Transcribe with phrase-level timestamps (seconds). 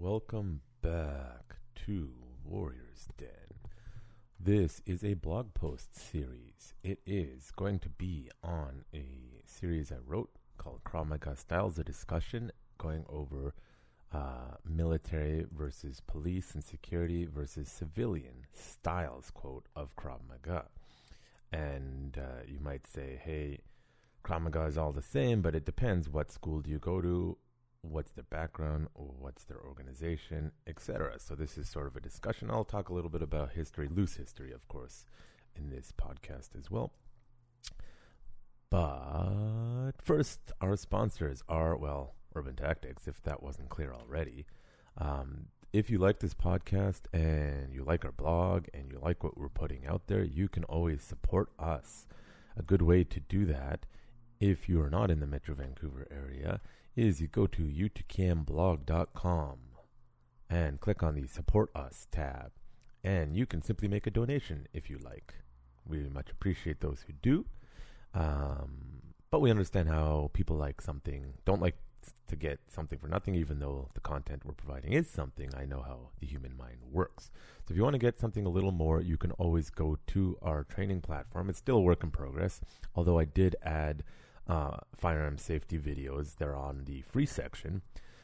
[0.00, 2.10] Welcome back to
[2.44, 3.28] Warriors Den.
[4.38, 6.74] This is a blog post series.
[6.84, 10.28] It is going to be on a series I wrote
[10.58, 13.54] called Krav Maga Styles, a discussion going over
[14.12, 20.66] uh, military versus police and security versus civilian styles, quote, of Krav Maga.
[21.52, 23.60] And uh, you might say, hey,
[24.22, 27.38] Krav Maga is all the same, but it depends what school do you go to,
[27.90, 31.18] what's their background, what's their organization, etc.
[31.18, 32.50] So this is sort of a discussion.
[32.50, 35.06] I'll talk a little bit about history, loose history, of course,
[35.54, 36.92] in this podcast as well.
[38.70, 44.46] But first, our sponsors are, well, Urban Tactics, if that wasn't clear already.
[44.98, 49.38] Um, if you like this podcast and you like our blog and you like what
[49.38, 52.06] we're putting out there, you can always support us.
[52.56, 53.86] A good way to do that,
[54.40, 56.60] if you are not in the Metro Vancouver area,
[56.96, 59.58] is you go to utkmblog.com
[60.48, 62.52] and click on the Support Us tab.
[63.04, 65.34] And you can simply make a donation if you like.
[65.86, 67.46] We much appreciate those who do.
[68.14, 71.76] Um, but we understand how people like something, don't like
[72.28, 75.50] to get something for nothing, even though the content we're providing is something.
[75.56, 77.30] I know how the human mind works.
[77.66, 80.38] So if you want to get something a little more, you can always go to
[80.42, 81.48] our training platform.
[81.50, 82.60] It's still a work in progress,
[82.94, 84.02] although I did add
[84.48, 86.36] uh, firearm safety videos.
[86.36, 87.82] They're on the free section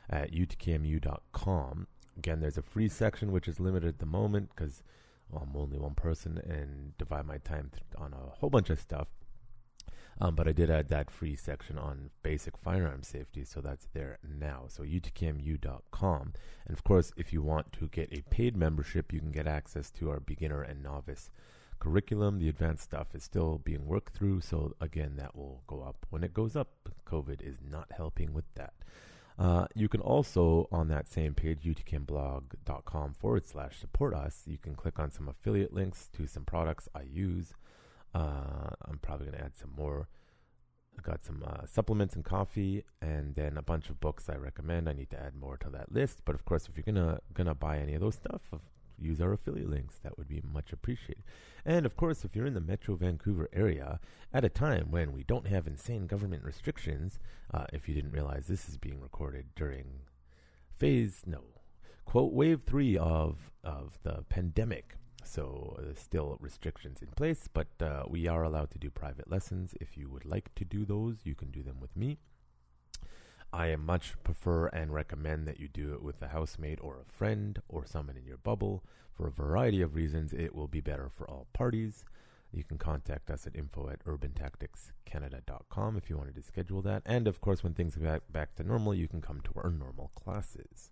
[0.08, 1.86] at utkmu.com.
[2.16, 4.82] Again, there's a free section which is limited at the moment because
[5.30, 8.78] well, I'm only one person and divide my time th- on a whole bunch of
[8.78, 9.08] stuff.
[10.20, 14.18] Um, but I did add that free section on basic firearm safety, so that's there
[14.22, 14.64] now.
[14.68, 16.32] So utkmu.com.
[16.66, 19.90] And of course, if you want to get a paid membership, you can get access
[19.92, 21.30] to our beginner and novice
[21.82, 22.38] curriculum.
[22.38, 26.22] The advanced stuff is still being worked through, so again, that will go up when
[26.22, 26.68] it goes up.
[27.04, 28.72] COVID is not helping with that.
[29.36, 34.76] Uh, you can also, on that same page, utkmblog.com forward slash support us, you can
[34.76, 37.52] click on some affiliate links to some products I use.
[38.14, 40.06] Uh, I'm probably going to add some more.
[40.96, 44.88] I got some uh, supplements and coffee, and then a bunch of books I recommend.
[44.88, 46.20] I need to add more to that list.
[46.24, 48.42] But of course, if you're gonna gonna buy any of those stuff,
[48.98, 49.98] use our affiliate links.
[50.02, 51.24] That would be much appreciated.
[51.64, 54.00] And of course, if you're in the Metro Vancouver area
[54.32, 57.18] at a time when we don't have insane government restrictions,
[57.52, 60.00] uh, if you didn't realize this is being recorded during
[60.76, 61.42] phase no
[62.04, 64.96] quote wave three of of the pandemic.
[65.24, 69.74] So there's still restrictions in place, but uh, we are allowed to do private lessons.
[69.80, 72.18] If you would like to do those, you can do them with me.
[73.52, 77.60] I much prefer and recommend that you do it with a housemate or a friend
[77.68, 78.82] or someone in your bubble.
[79.14, 82.04] For a variety of reasons, it will be better for all parties.
[82.50, 87.02] You can contact us at info at urbantacticscanada.com if you wanted to schedule that.
[87.04, 90.10] And of course, when things get back to normal, you can come to our normal
[90.14, 90.90] classes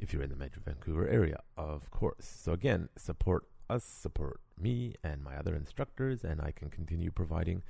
[0.00, 2.24] if you're in the Metro Vancouver area, of course.
[2.24, 7.62] So again, support us, support me and my other instructors, and I can continue providing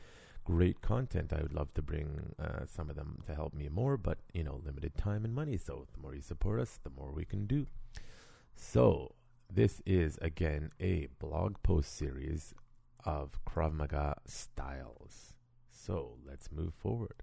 [0.50, 1.32] great content.
[1.32, 4.42] I would love to bring uh, some of them to help me more, but you
[4.42, 5.56] know, limited time and money.
[5.56, 7.66] So the more you support us, the more we can do.
[8.56, 9.14] So
[9.52, 12.52] this is again a blog post series
[13.04, 15.34] of Krav Maga styles.
[15.70, 17.22] So let's move forward.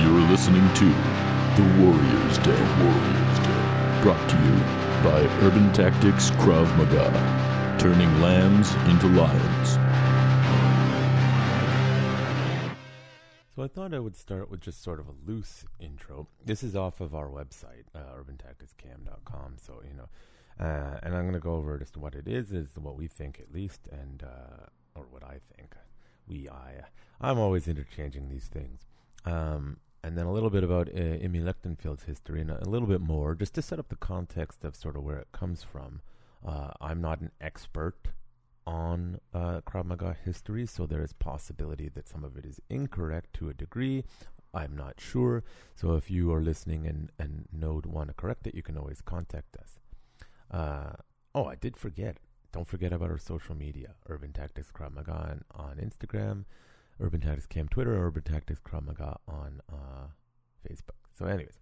[0.00, 0.84] You're listening to
[1.56, 2.64] The Warriors Den.
[2.84, 4.02] Warriors Den.
[4.02, 7.06] Brought to you by Urban Tactics Krav Maga.
[7.78, 9.74] Turning lambs into lions.
[13.54, 16.26] So I thought I would start with just sort of a loose intro.
[16.44, 19.58] This is off of our website, uh, urbantacticscam.com.
[19.64, 20.08] So, you know,
[20.58, 23.38] uh, and I'm going to go over just what it is, is what we think
[23.38, 24.66] at least, and, uh,
[24.96, 25.76] or what I think.
[26.26, 26.82] We, I,
[27.20, 28.80] I'm always interchanging these things.
[29.24, 33.00] Um, and then a little bit about uh, Lichtenfeld's history and a, a, little bit
[33.00, 36.00] more, just to set up the context of sort of where it comes from.
[36.46, 38.08] Uh, I'm not an expert
[38.66, 43.34] on uh, Krav Maga history, so there is possibility that some of it is incorrect
[43.34, 44.04] to a degree.
[44.52, 45.44] I'm not sure.
[45.74, 49.00] So if you are listening and, and know want to correct it, you can always
[49.00, 49.78] contact us.
[50.50, 50.92] Uh,
[51.34, 52.18] oh, I did forget.
[52.52, 56.44] Don't forget about our social media, Urban Tactics Krav Maga on, on Instagram,
[57.00, 58.88] Urban Tactics Cam Twitter, Urban Tactics Krav
[59.28, 60.06] on uh,
[60.68, 60.98] Facebook.
[61.18, 61.58] So, anyways,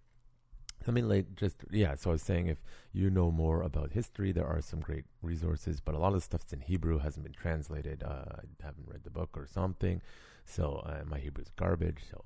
[0.87, 2.59] I mean, like, just, yeah, so I was saying if
[2.93, 6.21] you know more about history, there are some great resources, but a lot of the
[6.21, 8.03] stuff's in Hebrew, hasn't been translated.
[8.03, 10.01] Uh, I haven't read the book or something,
[10.45, 12.25] so uh, my Hebrew's garbage, so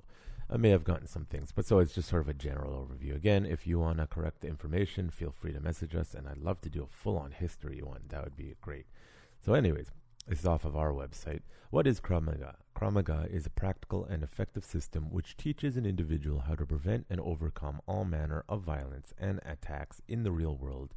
[0.52, 3.14] I may have gotten some things, but so it's just sort of a general overview.
[3.14, 6.38] Again, if you want to correct the information, feel free to message us, and I'd
[6.38, 8.02] love to do a full on history one.
[8.08, 8.86] That would be great.
[9.44, 9.90] So, anyways,
[10.30, 11.40] This is off of our website.
[11.70, 12.54] What is Krav Maga?
[12.76, 17.18] Kramaga is a practical and effective system which teaches an individual how to prevent and
[17.18, 20.94] overcome all manner of violence and attacks in the real world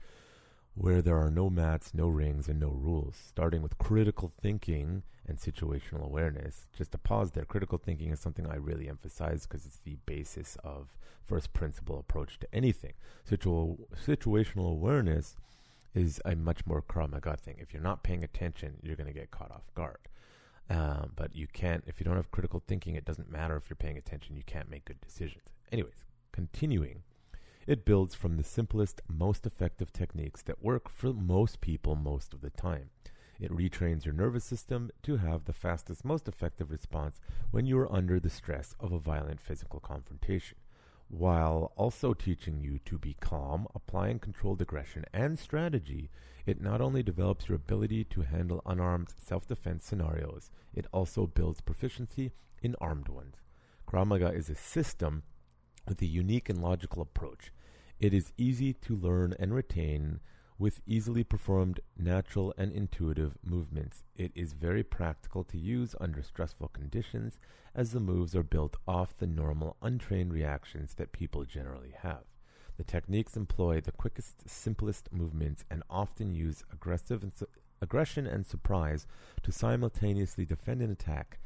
[0.75, 5.39] where there are no mats, no rings, and no rules, starting with critical thinking and
[5.39, 6.67] situational awareness.
[6.77, 10.57] Just to pause there, critical thinking is something I really emphasize because it's the basis
[10.63, 10.95] of
[11.25, 12.93] first principle approach to anything.
[13.23, 15.35] Situ- situational awareness
[15.93, 17.57] is a much more Krav Maga thing.
[17.59, 19.97] If you're not paying attention, you're going to get caught off guard.
[20.69, 23.75] Um, but you can't, if you don't have critical thinking, it doesn't matter if you're
[23.75, 25.43] paying attention, you can't make good decisions.
[25.71, 27.03] Anyways, continuing.
[27.67, 32.41] It builds from the simplest, most effective techniques that work for most people most of
[32.41, 32.89] the time.
[33.39, 37.19] It retrains your nervous system to have the fastest, most effective response
[37.51, 40.57] when you are under the stress of a violent physical confrontation,
[41.13, 46.09] while also teaching you to be calm, applying controlled aggression and strategy.
[46.47, 51.61] It not only develops your ability to handle unarmed self defense scenarios, it also builds
[51.61, 52.31] proficiency
[52.63, 53.35] in armed ones.
[53.87, 55.21] Krav Maga is a system
[55.87, 57.51] with a unique and logical approach.
[57.99, 60.19] It is easy to learn and retain
[60.63, 64.05] with easily performed natural and intuitive movements.
[64.15, 67.37] It is very practical to use under stressful conditions
[67.75, 72.23] as the moves are built off the normal untrained reactions that people generally have.
[72.77, 77.47] The techniques employ the quickest, simplest movements and often use aggressive and su-
[77.81, 79.05] aggression and surprise
[79.43, 81.39] to simultaneously defend and attack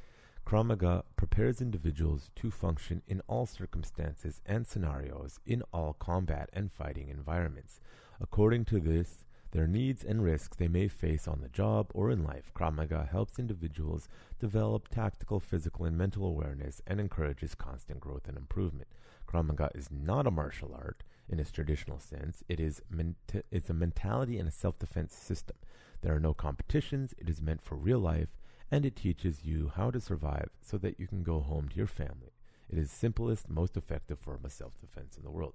[0.48, 6.72] Krav Maga prepares individuals to function in all circumstances and scenarios in all combat and
[6.72, 7.82] fighting environments.
[8.20, 12.24] According to this, their needs and risks they may face on the job or in
[12.24, 14.10] life, Krav Maga helps individuals
[14.40, 18.88] develop tactical, physical, and mental awareness and encourages constant growth and improvement.
[19.28, 22.44] Krav Maga is not a martial art in its traditional sense.
[22.50, 25.58] It is menta- it's a mentality and a self-defense system.
[26.02, 27.14] There are no competitions.
[27.18, 28.36] It is meant for real life
[28.70, 31.88] and it teaches you how to survive so that you can go home to your
[31.88, 32.34] family.
[32.70, 35.54] It is simplest, most effective form of self-defense in the world.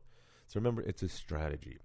[0.49, 1.79] So remember, it's a strategy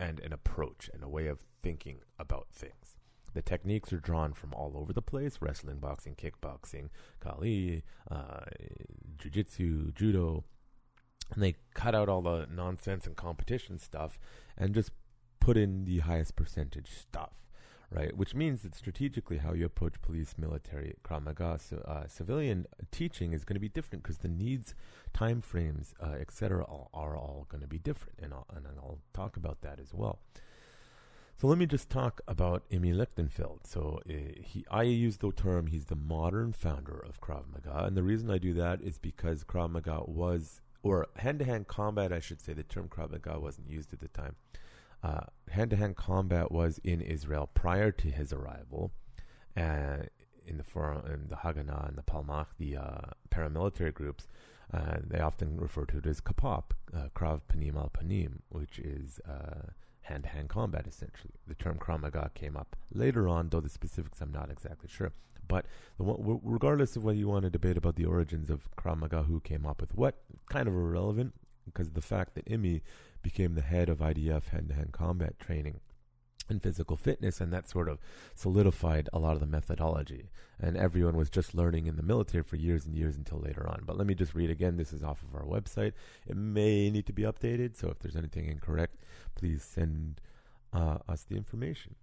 [0.00, 2.96] and an approach and a way of thinking about things.
[3.34, 6.88] The techniques are drawn from all over the place wrestling, boxing, kickboxing,
[7.20, 8.40] Kali, uh,
[9.18, 10.44] jiu jitsu, judo.
[11.32, 14.18] And they cut out all the nonsense and competition stuff
[14.56, 14.90] and just
[15.38, 17.30] put in the highest percentage stuff
[17.90, 18.16] right?
[18.16, 23.44] Which means that strategically, how you approach police, military, Krav Maga, uh, civilian teaching is
[23.44, 24.74] going to be different because the needs,
[25.12, 26.64] time frames, uh, etc.,
[26.94, 30.20] are all going to be different, and I'll, and I'll talk about that as well.
[31.36, 33.66] So let me just talk about Emil Lichtenfeld.
[33.66, 37.96] So uh, he, I use the term he's the modern founder of Krav Maga, and
[37.96, 42.40] the reason I do that is because Krav Maga was, or hand-to-hand combat, I should
[42.40, 42.52] say.
[42.52, 44.36] The term Krav Maga wasn't used at the time
[45.02, 48.92] hand to hand combat was in Israel prior to his arrival.
[49.56, 50.04] Uh,
[50.46, 53.00] in the forum, in the Haganah and the Palmach, the uh,
[53.30, 54.26] paramilitary groups,
[54.72, 59.20] uh, they often refer to it as Kapap, uh, Krav Panim al Panim, which is
[60.02, 61.34] hand to hand combat essentially.
[61.46, 65.12] The term Krav Maga came up later on, though the specifics I'm not exactly sure.
[65.46, 65.66] But
[65.96, 69.40] one, regardless of whether you want to debate about the origins of Krav Maga, who
[69.40, 70.16] came up with what,
[70.48, 71.34] kind of irrelevant
[71.72, 72.82] because of the fact that Imi
[73.22, 75.80] became the head of IDF hand to hand combat training
[76.50, 77.98] and physical fitness, and that sort of
[78.34, 80.28] solidified a lot of the methodology.
[80.58, 83.84] And everyone was just learning in the military for years and years until later on.
[83.86, 84.76] But let me just read again.
[84.76, 85.92] This is off of our website.
[86.26, 88.96] It may need to be updated, so if there's anything incorrect,
[89.36, 90.20] please send
[90.72, 91.94] uh, us the information.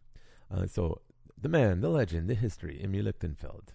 [0.49, 1.01] Uh, so,
[1.39, 3.73] the man, the legend, the history, Emil Lichtenfeld.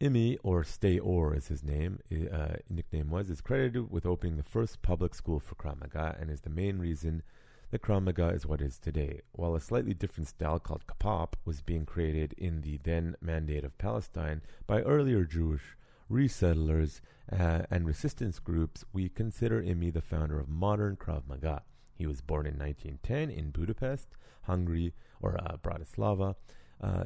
[0.00, 4.82] Imi, or Sde-Or is his name, uh, nickname was, is credited with opening the first
[4.82, 7.22] public school for Krav Maga and is the main reason
[7.70, 9.22] that Krav Maga is what it is today.
[9.32, 13.78] While a slightly different style called Kapap was being created in the then Mandate of
[13.78, 15.76] Palestine by earlier Jewish
[16.10, 17.00] resettlers
[17.32, 21.62] uh, and resistance groups, we consider Imi the founder of modern Krav Maga.
[21.94, 24.08] He was born in 1910 in Budapest,
[24.42, 26.34] Hungary, or uh, Bratislava.
[26.82, 27.04] Uh,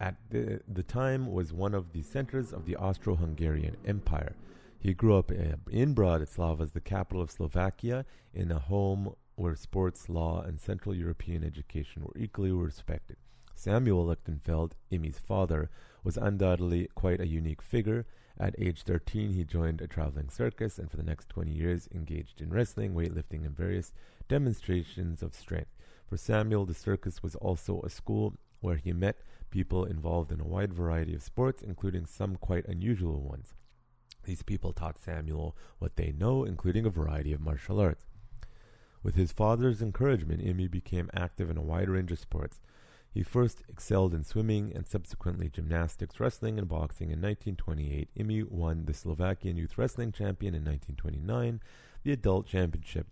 [0.00, 4.36] at the, the time was one of the centers of the Austro-Hungarian Empire.
[4.78, 9.56] He grew up eh, in Bratislava, as the capital of Slovakia, in a home where
[9.56, 13.16] sports, law, and Central European education were equally respected.
[13.54, 15.68] Samuel Lichtenfeld, Imi's father,
[16.04, 18.06] was undoubtedly quite a unique figure.
[18.38, 22.40] At age 13, he joined a traveling circus and for the next 20 years engaged
[22.40, 23.92] in wrestling, weightlifting, and various
[24.28, 25.74] demonstrations of strength.
[26.06, 29.18] For Samuel, the circus was also a school where he met
[29.50, 33.54] people involved in a wide variety of sports, including some quite unusual ones.
[34.24, 38.06] These people taught Samuel what they know, including a variety of martial arts.
[39.02, 42.60] With his father's encouragement, Imi became active in a wide range of sports.
[43.10, 47.10] He first excelled in swimming and subsequently gymnastics, wrestling, and boxing.
[47.10, 51.60] In 1928, Imi won the Slovakian Youth Wrestling Champion in 1929,
[52.02, 53.06] the Adult Championship.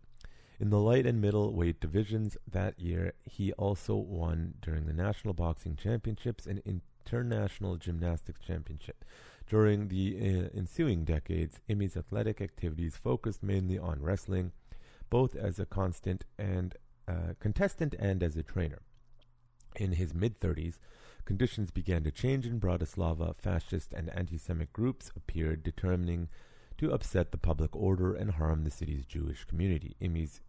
[0.58, 5.34] In the light and middle weight divisions that year, he also won during the National
[5.34, 9.04] Boxing Championships and International Gymnastics Championship.
[9.46, 14.52] During the uh, ensuing decades, Imi's athletic activities focused mainly on wrestling,
[15.10, 16.75] both as a constant and
[17.06, 18.80] uh, contestant and as a trainer.
[19.76, 20.78] In his mid 30s,
[21.26, 23.36] conditions began to change in Bratislava.
[23.36, 26.28] Fascist and anti Semitic groups appeared, determining
[26.78, 29.97] to upset the public order and harm the city's Jewish community.
[30.00, 30.40] Imis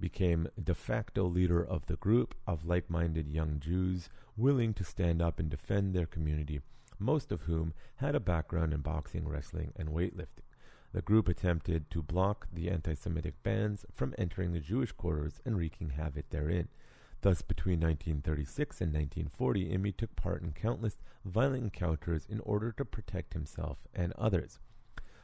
[0.00, 5.20] became de facto leader of the group of like minded young Jews willing to stand
[5.20, 6.60] up and defend their community,
[6.98, 10.46] most of whom had a background in boxing, wrestling, and weightlifting.
[10.92, 15.58] The group attempted to block the anti Semitic bands from entering the Jewish quarters and
[15.58, 16.68] wreaking havoc therein.
[17.20, 22.84] Thus, between 1936 and 1940, Imi took part in countless violent encounters in order to
[22.84, 24.60] protect himself and others.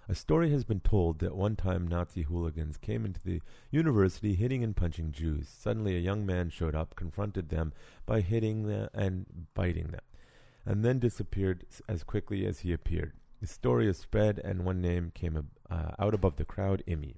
[0.07, 4.63] A story has been told that one time Nazi hooligans came into the university hitting
[4.63, 5.49] and punching Jews.
[5.49, 7.73] Suddenly, a young man showed up, confronted them
[8.05, 10.03] by hitting them and biting them,
[10.67, 13.15] and then disappeared as quickly as he appeared.
[13.41, 17.17] The story is spread, and one name came uh, out above the crowd Imi.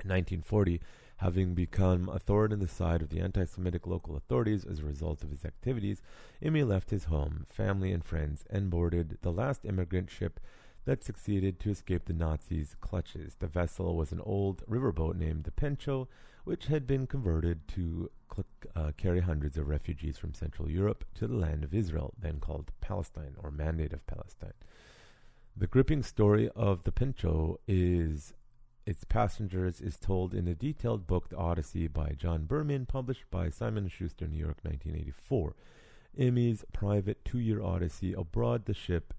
[0.00, 0.80] In 1940,
[1.16, 4.84] having become a thorn in the side of the anti Semitic local authorities as a
[4.84, 6.00] result of his activities,
[6.40, 10.38] Imi left his home, family, and friends and boarded the last immigrant ship
[10.88, 13.34] that succeeded to escape the Nazis' clutches.
[13.40, 16.08] The vessel was an old riverboat named the Pentcho,
[16.44, 18.10] which had been converted to
[18.74, 22.72] uh, carry hundreds of refugees from Central Europe to the land of Israel, then called
[22.80, 24.54] Palestine or Mandate of Palestine.
[25.54, 28.32] The gripping story of the Pentcho is
[28.86, 33.50] its passengers is told in a detailed book, The Odyssey, by John Bierman, published by
[33.50, 35.54] Simon & Schuster, New York, 1984.
[36.16, 39.12] Imi's private two-year odyssey abroad the ship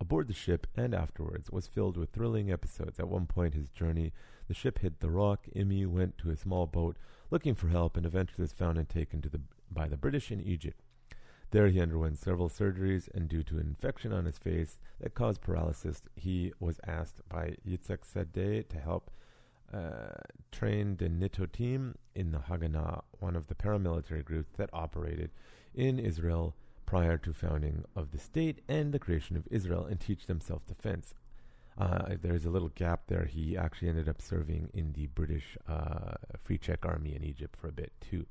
[0.00, 2.98] aboard the ship and afterwards was filled with thrilling episodes.
[2.98, 4.12] At one point, his journey,
[4.46, 5.46] the ship hit the rock.
[5.54, 6.96] Imi went to a small boat
[7.30, 9.40] looking for help and eventually was found and taken to the,
[9.70, 10.80] by the British in Egypt.
[11.50, 15.40] There, he underwent several surgeries, and due to an infection on his face that caused
[15.40, 19.10] paralysis, he was asked by Yitzhak Sadeh to help
[19.72, 20.20] uh,
[20.52, 25.30] train the NATO team in the Haganah, one of the paramilitary groups that operated
[25.74, 26.54] in Israel
[26.88, 31.12] prior to founding of the state and the creation of Israel and teach them self-defense.
[31.76, 33.26] Uh, there's a little gap there.
[33.26, 37.68] He actually ended up serving in the British uh, Free Czech Army in Egypt for
[37.68, 38.24] a bit too.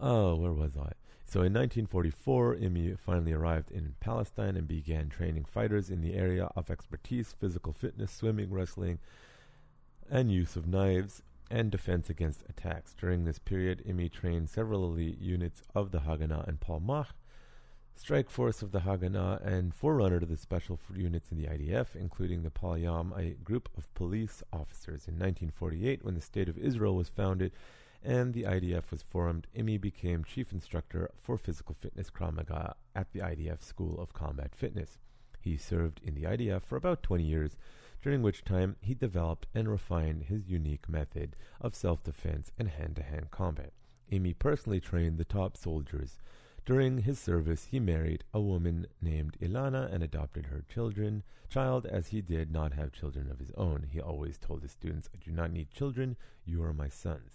[0.00, 0.94] Oh, where was I?
[1.24, 6.50] So in 1944, Imi finally arrived in Palestine and began training fighters in the area
[6.56, 8.98] of expertise, physical fitness, swimming, wrestling,
[10.10, 12.94] and use of knives and defense against attacks.
[12.94, 17.08] During this period, Imi trained several elite units of the Haganah and Palmach,
[17.94, 22.42] strike force of the Haganah, and forerunner to the special units in the IDF, including
[22.42, 25.06] the Palyam, a group of police officers.
[25.08, 27.52] In 1948, when the State of Israel was founded
[28.02, 33.12] and the IDF was formed, Imi became chief instructor for physical fitness Krav Maga at
[33.12, 34.98] the IDF School of Combat Fitness.
[35.40, 37.56] He served in the IDF for about 20 years
[38.06, 42.94] during which time he developed and refined his unique method of self defense and hand
[42.94, 43.72] to hand combat.
[44.12, 46.20] Imi personally trained the top soldiers.
[46.64, 52.06] During his service, he married a woman named Ilana and adopted her children, child as
[52.06, 53.88] he did not have children of his own.
[53.90, 57.32] He always told his students, I do not need children, you are my sons.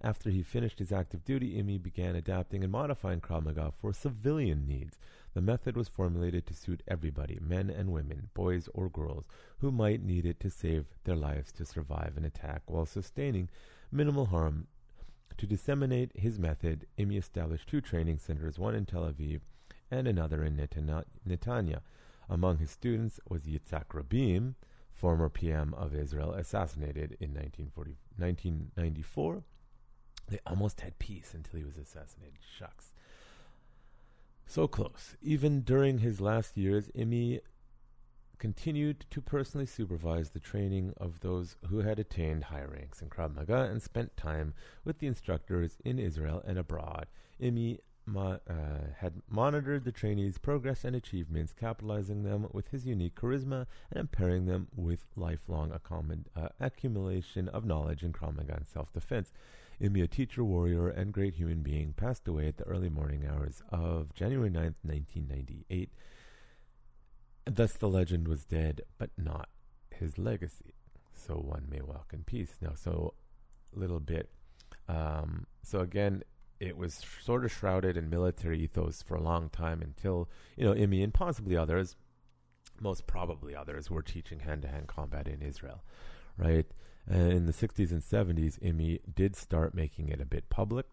[0.00, 4.64] After he finished his active duty, Imi began adapting and modifying Krav Maga for civilian
[4.64, 4.96] needs.
[5.34, 9.26] The method was formulated to suit everybody, men and women, boys or girls,
[9.58, 13.48] who might need it to save their lives to survive an attack while sustaining
[13.92, 14.66] minimal harm.
[15.36, 19.40] To disseminate his method, Imi established two training centers, one in Tel Aviv
[19.90, 21.80] and another in Netanya.
[22.28, 24.56] Among his students was Yitzhak Rabin,
[24.92, 29.44] former PM of Israel, assassinated in 1994
[30.28, 32.38] they almost had peace until he was assassinated.
[32.58, 32.92] Shucks.
[34.50, 35.14] So close.
[35.20, 37.40] Even during his last years, Imi
[38.38, 43.34] continued to personally supervise the training of those who had attained high ranks in Krav
[43.34, 44.54] Maga and spent time
[44.86, 47.08] with the instructors in Israel and abroad.
[47.38, 47.80] Imi
[48.16, 48.30] uh,
[48.96, 54.46] had monitored the trainees' progress and achievements, capitalizing them with his unique charisma and impairing
[54.46, 59.30] them with lifelong uh, accumulation of knowledge in Krav Maga and self-defense.
[59.80, 63.62] Imi, a teacher, warrior, and great human being, passed away at the early morning hours
[63.70, 65.90] of January 9th, 1998.
[67.46, 69.48] Thus, the legend was dead, but not
[69.90, 70.74] his legacy.
[71.14, 72.56] So one may walk in peace.
[72.60, 73.14] Now, so
[73.74, 74.30] a little bit.
[74.88, 76.22] Um, so again,
[76.60, 80.74] it was sort of shrouded in military ethos for a long time until, you know,
[80.74, 81.96] IMI and possibly others,
[82.80, 85.84] most probably others, were teaching hand to hand combat in Israel,
[86.36, 86.66] right?
[87.08, 90.86] And in the 60s and 70s, IMI did start making it a bit public,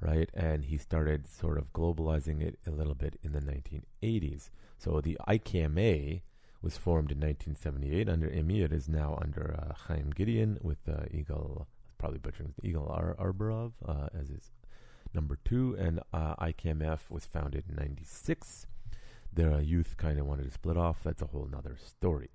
[0.00, 0.28] right?
[0.34, 4.50] And he started sort of globalizing it a little bit in the 1980s.
[4.76, 6.20] So the IKMA
[6.60, 8.64] was formed in 1978 under IMI.
[8.64, 13.72] It is now under uh, Chaim Gideon with uh, Eagle, probably butchering Eagle Ar- Arborov
[13.86, 14.50] uh, as his
[15.14, 15.74] number two.
[15.78, 18.66] And uh, IKMF was founded in 96.
[19.32, 20.98] Their youth kind of wanted to split off.
[21.02, 22.28] That's a whole nother story.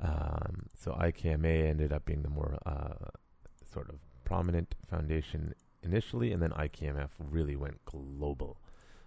[0.00, 3.10] Um, so IKMA ended up being the more uh,
[3.70, 8.58] sort of prominent foundation initially, and then IKMF really went global.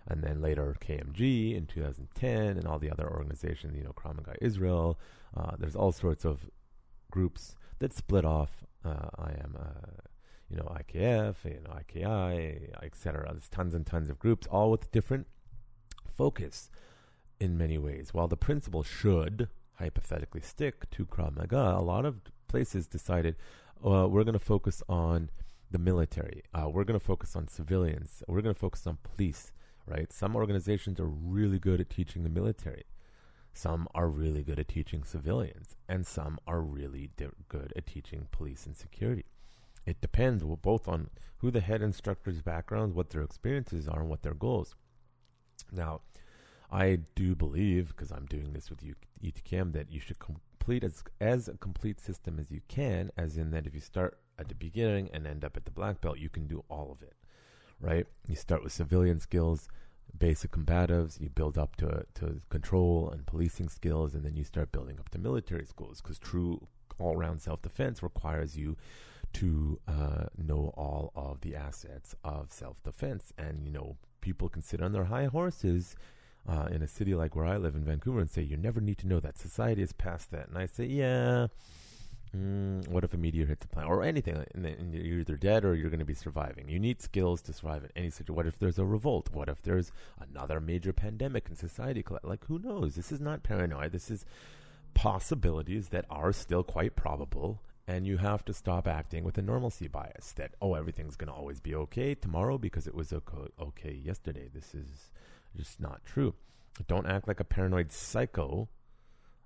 [0.08, 4.34] And then later KMG in 2010, and all the other organizations, you know, Krav Maga
[4.42, 5.00] Israel.
[5.36, 6.50] Uh, there's all sorts of
[7.12, 8.64] groups that split off.
[8.84, 10.02] Uh, I am, uh,
[10.50, 13.28] you know, IKF, you know, IKI, etc.
[13.32, 15.28] There's tons and tons of groups, all with different
[16.18, 16.72] focus
[17.40, 18.14] in many ways.
[18.14, 23.36] While the principle should hypothetically stick to Krav Maga, a lot of places decided
[23.84, 25.30] uh, we're going to focus on
[25.72, 26.44] the military.
[26.54, 28.24] Uh, we're going to focus on civilians.
[28.28, 29.52] We're going to focus on police,
[29.86, 30.12] right?
[30.12, 32.84] Some organizations are really good at teaching the military.
[33.54, 37.12] Some are really good at teaching civilians, and some are really
[37.48, 39.26] good at teaching police and security.
[39.86, 44.10] It depends well, both on who the head instructor's background, what their experiences are, and
[44.10, 44.76] what their goals.
[45.72, 46.02] Now,
[46.72, 48.84] I do believe, because I'm doing this with
[49.24, 53.12] UTKM, that you should complete as as a complete system as you can.
[53.18, 56.02] As in that, if you start at the beginning and end up at the black
[56.02, 57.16] belt, you can do all of it.
[57.82, 58.06] Right?
[58.28, 59.68] You start with civilian skills,
[60.18, 61.20] basic combatives.
[61.20, 65.10] You build up to to control and policing skills, and then you start building up
[65.10, 66.02] to military schools.
[66.02, 66.68] Because true
[67.00, 68.76] all-round self-defense requires you
[69.32, 74.82] to uh, know all of the assets of self-defense, and you know people can sit
[74.82, 75.96] on their high horses
[76.48, 78.98] uh, in a city like where I live in Vancouver and say, you never need
[79.00, 79.38] to know that.
[79.38, 80.48] Society is past that.
[80.50, 81.48] And I say, yeah.
[82.36, 84.44] Mm, what if a meteor hits the planet or anything?
[84.54, 86.70] And, and you're either dead or you're going to be surviving.
[86.70, 88.36] You need skills to survive in any situation.
[88.36, 89.30] What if there's a revolt?
[89.32, 92.04] What if there's another major pandemic in society?
[92.24, 92.96] Like, who knows?
[92.96, 93.90] This is not paranoia.
[93.90, 94.26] This is
[94.94, 97.62] possibilities that are still quite probable.
[97.88, 101.34] And you have to stop acting with a normalcy bias that, oh, everything's going to
[101.34, 104.48] always be okay tomorrow because it was okay yesterday.
[104.54, 105.10] This is
[105.60, 106.34] just not true.
[106.88, 108.70] Don't act like a paranoid psycho,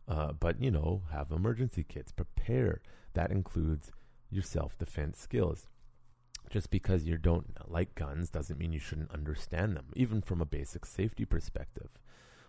[0.08, 2.12] uh, but you know, have emergency kits.
[2.12, 2.82] Prepare.
[3.14, 3.92] That includes
[4.30, 5.68] your self defense skills.
[6.50, 10.46] Just because you don't like guns doesn't mean you shouldn't understand them, even from a
[10.46, 11.90] basic safety perspective.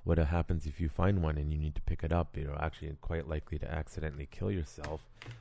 [0.03, 2.37] What happens if you find one and you need to pick it up?
[2.37, 5.01] You're actually quite likely to accidentally kill yourself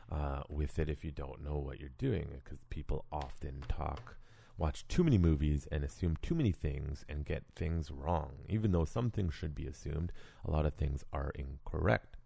[0.09, 4.15] uh, with it if you don't know what you're doing, because people often talk
[4.57, 8.33] watch too many movies and assume too many things and get things wrong.
[8.47, 10.11] Even though some things should be assumed,
[10.45, 12.17] a lot of things are incorrect.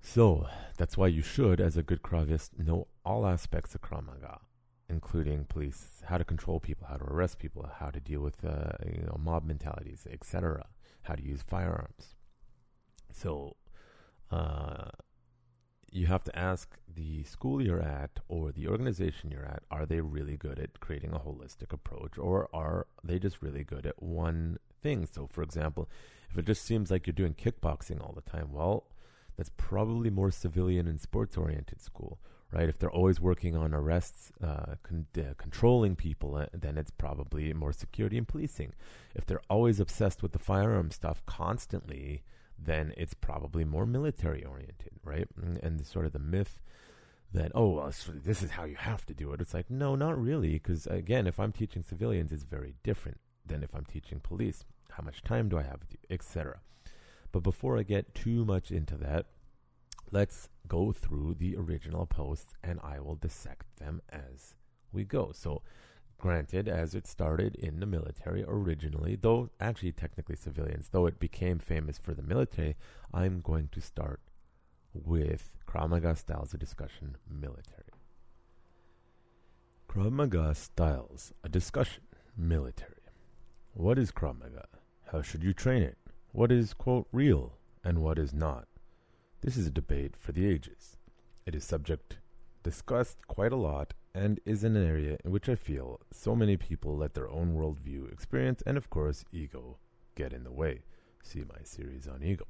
[0.00, 0.46] So
[0.76, 4.40] that's why you should, as a good Kravist, know all aspects of Krav Maga,
[4.88, 8.72] including police, how to control people, how to arrest people, how to deal with uh,
[8.84, 10.66] you know mob mentalities, etc.,
[11.02, 12.16] how to use firearms.
[13.12, 13.56] So
[14.30, 14.90] uh,
[15.94, 20.00] you have to ask the school you're at or the organization you're at are they
[20.00, 24.58] really good at creating a holistic approach or are they just really good at one
[24.82, 25.06] thing?
[25.10, 25.88] So for example
[26.28, 28.86] if it just seems like you're doing kickboxing all the time well
[29.36, 32.18] that's probably more civilian and sports oriented school
[32.52, 32.68] right?
[32.68, 37.52] If they're always working on arrests uh, con- uh, controlling people uh, then it's probably
[37.52, 38.74] more security and policing.
[39.14, 42.24] If they're always obsessed with the firearm stuff constantly
[42.64, 45.28] then it's probably more military oriented, right?
[45.40, 46.60] And, and sort of the myth
[47.32, 47.92] that oh well,
[48.24, 49.40] this is how you have to do it.
[49.40, 53.62] It's like no, not really, because again, if I'm teaching civilians, it's very different than
[53.62, 54.64] if I'm teaching police.
[54.90, 56.60] How much time do I have with you, etc.
[57.32, 59.26] But before I get too much into that,
[60.12, 64.54] let's go through the original posts, and I will dissect them as
[64.92, 65.32] we go.
[65.34, 65.62] So
[66.18, 71.58] Granted, as it started in the military originally, though actually technically civilians, though it became
[71.58, 72.76] famous for the military,
[73.12, 74.20] I'm going to start
[74.94, 77.84] with Krav Maga styles discussion military.
[79.88, 82.02] Krav Maga styles a discussion
[82.36, 83.02] military.
[83.74, 84.66] What is Krav Maga?
[85.12, 85.98] How should you train it?
[86.32, 88.66] What is, quote, real and what is not?
[89.40, 90.96] This is a debate for the ages.
[91.44, 92.16] It is subject
[92.62, 96.96] discussed quite a lot and is an area in which I feel so many people
[96.96, 99.78] let their own worldview, experience, and of course, ego
[100.14, 100.82] get in the way.
[101.22, 102.46] See my series on ego.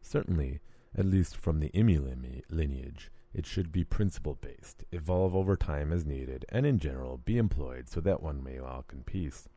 [0.00, 0.60] Certainly,
[0.96, 6.06] At least from the Imi lineage, it should be principle based, evolve over time as
[6.06, 9.48] needed, and in general be employed so that one may walk in peace.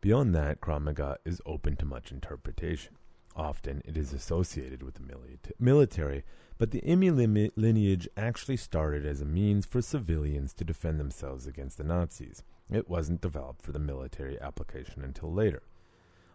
[0.00, 2.96] Beyond that, Krav Maga is open to much interpretation.
[3.36, 6.24] Often it is associated with the military,
[6.56, 11.76] but the Imi lineage actually started as a means for civilians to defend themselves against
[11.76, 12.42] the Nazis.
[12.70, 15.62] It wasn't developed for the military application until later.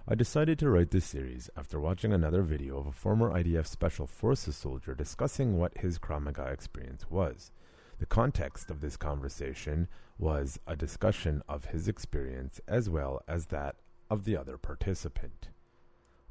[0.07, 4.05] I decided to write this series after watching another video of a former IDF Special
[4.05, 7.51] Forces soldier discussing what his Krav Maga experience was.
[7.97, 9.87] The context of this conversation
[10.19, 13.77] was a discussion of his experience as well as that
[14.09, 15.49] of the other participant.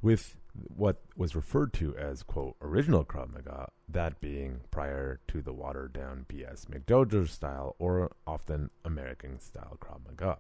[0.03, 5.53] With what was referred to as, quote, original Krav Maga, that being prior to the
[5.53, 10.39] watered down BS McDojo style or often American style Krav Maga,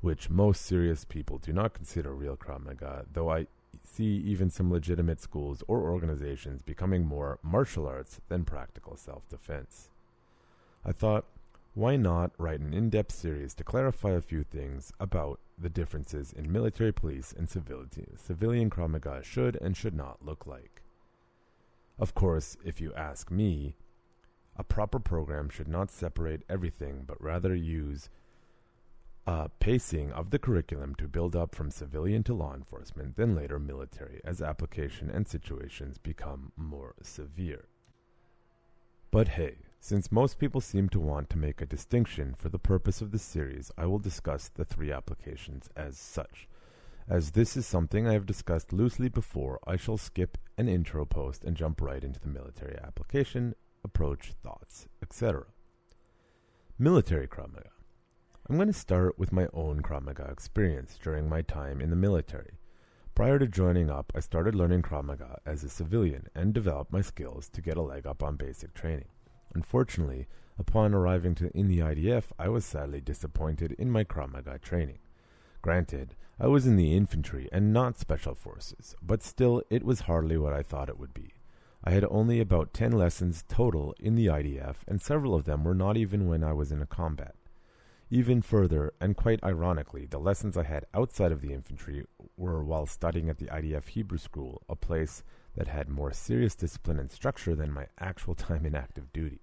[0.00, 3.46] which most serious people do not consider real Krav Maga, though I
[3.82, 9.88] see even some legitimate schools or organizations becoming more martial arts than practical self defense.
[10.84, 11.24] I thought,
[11.74, 16.32] why not write an in depth series to clarify a few things about the differences
[16.32, 20.82] in military police and civilian, civilian Krav Maga should and should not look like.
[21.98, 23.76] Of course, if you ask me,
[24.56, 28.10] a proper program should not separate everything but rather use
[29.26, 33.58] a pacing of the curriculum to build up from civilian to law enforcement, then later
[33.58, 37.66] military, as application and situations become more severe.
[39.12, 43.00] But hey, since most people seem to want to make a distinction for the purpose
[43.00, 46.46] of this series, I will discuss the three applications as such.
[47.08, 51.42] As this is something I have discussed loosely before, I shall skip an intro post
[51.42, 55.46] and jump right into the military application, approach, thoughts, etc.
[56.78, 57.70] Military Krav Maga.
[58.48, 61.96] I'm going to start with my own Krav Maga experience during my time in the
[61.96, 62.52] military.
[63.16, 67.00] Prior to joining up, I started learning Krav Maga as a civilian and developed my
[67.00, 69.08] skills to get a leg up on basic training.
[69.54, 70.26] Unfortunately,
[70.58, 74.98] upon arriving to, in the IDF, I was sadly disappointed in my Krav Maga training.
[75.60, 80.36] Granted, I was in the infantry and not special forces, but still it was hardly
[80.36, 81.34] what I thought it would be.
[81.84, 85.74] I had only about 10 lessons total in the IDF, and several of them were
[85.74, 87.34] not even when I was in a combat.
[88.10, 92.04] Even further, and quite ironically, the lessons I had outside of the infantry
[92.36, 95.24] were while studying at the IDF Hebrew School, a place
[95.56, 99.40] that had more serious discipline and structure than my actual time in active duty.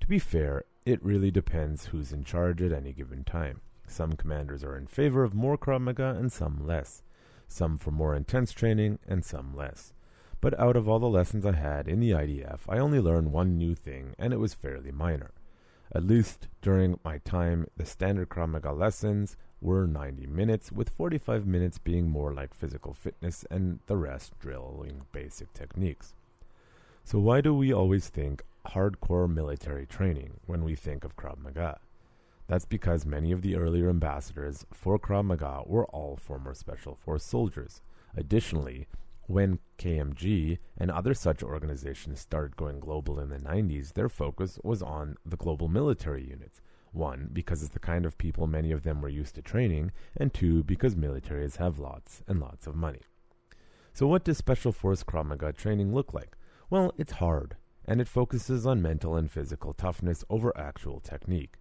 [0.00, 3.60] To be fair, it really depends who's in charge at any given time.
[3.86, 7.02] Some commanders are in favor of more Krav Maga and some less.
[7.46, 9.92] Some for more intense training and some less.
[10.40, 13.56] But out of all the lessons I had in the IDF, I only learned one
[13.56, 15.32] new thing, and it was fairly minor.
[15.92, 21.46] At least during my time, the standard Krav Maga lessons were 90 minutes, with 45
[21.46, 26.14] minutes being more like physical fitness and the rest drilling basic techniques.
[27.04, 31.78] So, why do we always think hardcore military training when we think of Krav Maga?
[32.46, 37.24] That's because many of the earlier ambassadors for Krav Maga were all former Special Force
[37.24, 37.82] soldiers.
[38.16, 38.86] Additionally,
[39.26, 44.82] when KMG and other such organizations started going global in the 90s, their focus was
[44.82, 49.00] on the global military units, one, because it's the kind of people many of them
[49.00, 53.02] were used to training, and two, because militaries have lots and lots of money.
[53.92, 56.36] So, what does Special Force Krav Maga training look like?
[56.70, 61.56] Well, it's hard, and it focuses on mental and physical toughness over actual technique.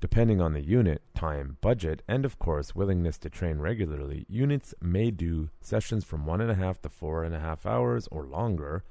[0.00, 5.10] Depending on the unit, time, budget, and of course willingness to train regularly, units may
[5.10, 8.84] do sessions from one and a half to four and a half hours or longer,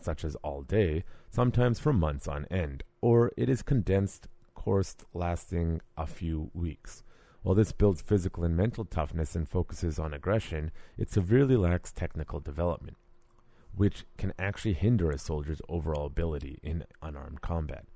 [0.00, 4.28] such as all day, sometimes for months on end, or it is condensed
[4.62, 7.02] course lasting a few weeks.
[7.42, 12.38] While this builds physical and mental toughness and focuses on aggression, it severely lacks technical
[12.38, 12.96] development,
[13.74, 17.86] which can actually hinder a soldier's overall ability in unarmed combat.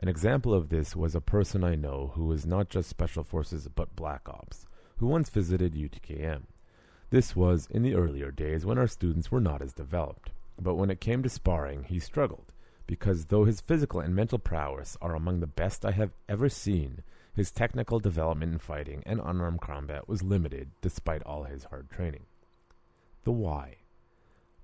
[0.00, 3.68] An example of this was a person I know who was not just Special Forces
[3.72, 6.42] but Black Ops, who once visited UTKM.
[7.10, 10.90] This was in the earlier days when our students were not as developed, but when
[10.90, 12.49] it came to sparring, he struggled
[12.90, 17.04] because though his physical and mental prowess are among the best I have ever seen,
[17.32, 22.24] his technical development in fighting and unarmed combat was limited despite all his hard training.
[23.22, 23.76] The why.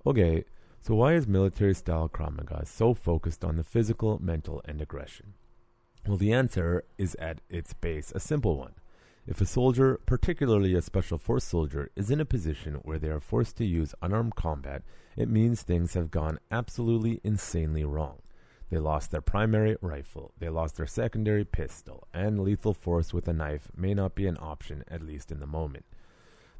[0.05, 0.45] Okay,
[0.83, 5.35] so why is military style Krav Maga so focused on the physical, mental, and aggression?
[6.05, 8.75] Well, the answer is at its base a simple one.
[9.27, 13.19] If a soldier, particularly a special force soldier, is in a position where they are
[13.19, 14.83] forced to use unarmed combat,
[15.17, 18.23] it means things have gone absolutely insanely wrong.
[18.71, 23.33] They lost their primary rifle, they lost their secondary pistol, and lethal force with a
[23.33, 25.87] knife may not be an option, at least in the moment.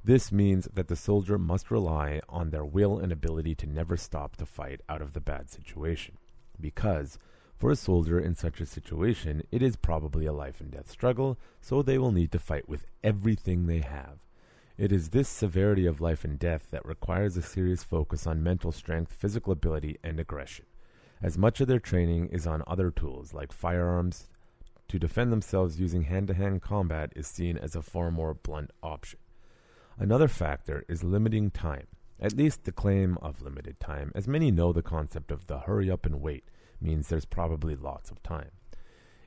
[0.03, 4.37] This means that the soldier must rely on their will and ability to never stop
[4.37, 6.19] to fight out of the bad situation.
[6.61, 7.19] Because,
[7.57, 11.39] for a soldier in such a situation, it is probably a life and death struggle,
[11.61, 14.19] so they will need to fight with everything they have.
[14.77, 18.73] It is this severity of life and death that requires a serious focus on mental
[18.73, 20.67] strength, physical ability, and aggression,
[21.23, 24.29] as much of their training is on other tools like firearms.
[24.89, 28.71] To defend themselves using hand to hand combat is seen as a far more blunt
[28.83, 29.19] option.
[29.99, 31.87] Another factor is limiting time,
[32.21, 35.91] at least the claim of limited time, as many know the concept of the hurry
[35.91, 36.45] up and wait
[36.81, 38.51] means there's probably lots of time.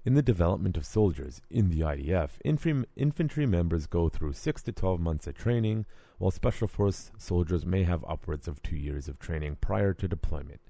[0.06, 4.72] In the development of soldiers in the IDF, infantry, infantry members go through 6 to
[4.72, 5.86] 12 months of training,
[6.18, 10.62] while Special Force soldiers may have upwards of two years of training prior to deployment.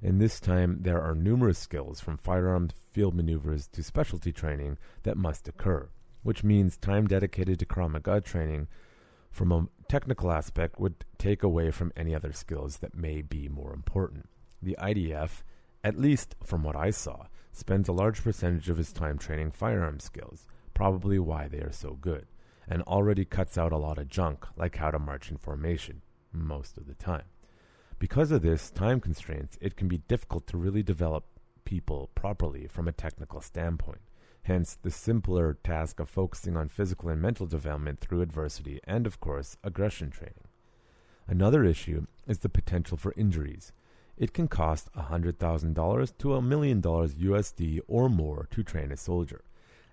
[0.00, 5.16] In this time, there are numerous skills from firearms, field maneuvers to specialty training that
[5.16, 5.88] must occur,
[6.22, 8.68] which means time dedicated to Krav training
[9.30, 13.72] from a technical aspect would take away from any other skills that may be more
[13.72, 14.28] important.
[14.62, 15.42] The IDF,
[15.82, 20.00] at least from what I saw, spends a large percentage of his time training firearm
[20.00, 22.26] skills, probably why they are so good,
[22.68, 26.78] and already cuts out a lot of junk, like how to march in formation, most
[26.78, 27.24] of the time.
[27.98, 31.24] Because of this time constraints, it can be difficult to really develop
[31.64, 34.00] people properly from a technical standpoint.
[34.42, 39.20] Hence, the simpler task of focusing on physical and mental development through adversity and, of
[39.20, 40.46] course, aggression training.
[41.26, 43.72] Another issue is the potential for injuries.
[44.18, 49.44] It can cost $100,000 to a million dollars USD or more to train a soldier.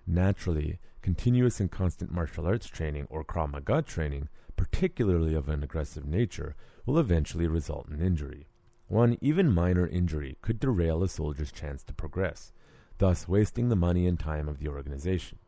[0.04, 6.04] Naturally, continuous and constant martial arts training or Krav Maga training, particularly of an aggressive
[6.04, 8.48] nature, will eventually result in injury.
[8.88, 12.50] One even minor injury could derail a soldier's chance to progress,
[12.98, 15.38] thus wasting the money and time of the organization.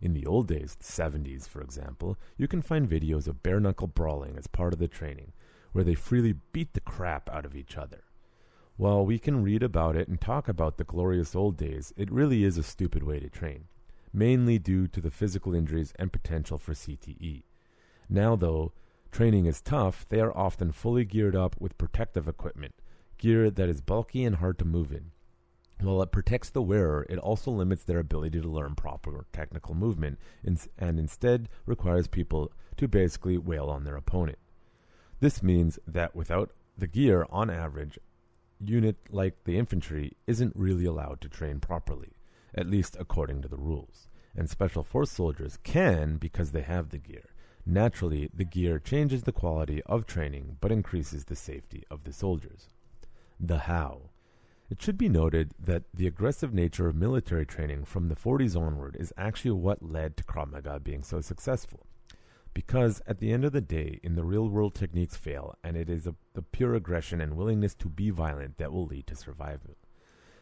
[0.00, 3.88] In the old days, the 70s for example, you can find videos of bare knuckle
[3.88, 5.32] brawling as part of the training,
[5.72, 8.03] where they freely beat the crap out of each other.
[8.76, 12.42] While we can read about it and talk about the glorious old days, it really
[12.42, 13.66] is a stupid way to train,
[14.12, 17.44] mainly due to the physical injuries and potential for CTE.
[18.08, 18.72] Now, though,
[19.12, 22.74] training is tough, they are often fully geared up with protective equipment,
[23.16, 25.12] gear that is bulky and hard to move in.
[25.80, 30.18] While it protects the wearer, it also limits their ability to learn proper technical movement
[30.42, 34.38] and instead requires people to basically wail on their opponent.
[35.20, 37.98] This means that without the gear, on average,
[38.60, 42.12] unit like the infantry isn't really allowed to train properly,
[42.54, 44.08] at least according to the rules.
[44.36, 47.30] And special force soldiers can because they have the gear.
[47.66, 52.68] Naturally, the gear changes the quality of training but increases the safety of the soldiers.
[53.40, 54.10] The how.
[54.70, 58.96] It should be noted that the aggressive nature of military training from the 40s onward
[58.98, 61.86] is actually what led to Krav Maga being so successful.
[62.54, 65.90] Because at the end of the day, in the real world, techniques fail, and it
[65.90, 69.76] is a, the pure aggression and willingness to be violent that will lead to survival.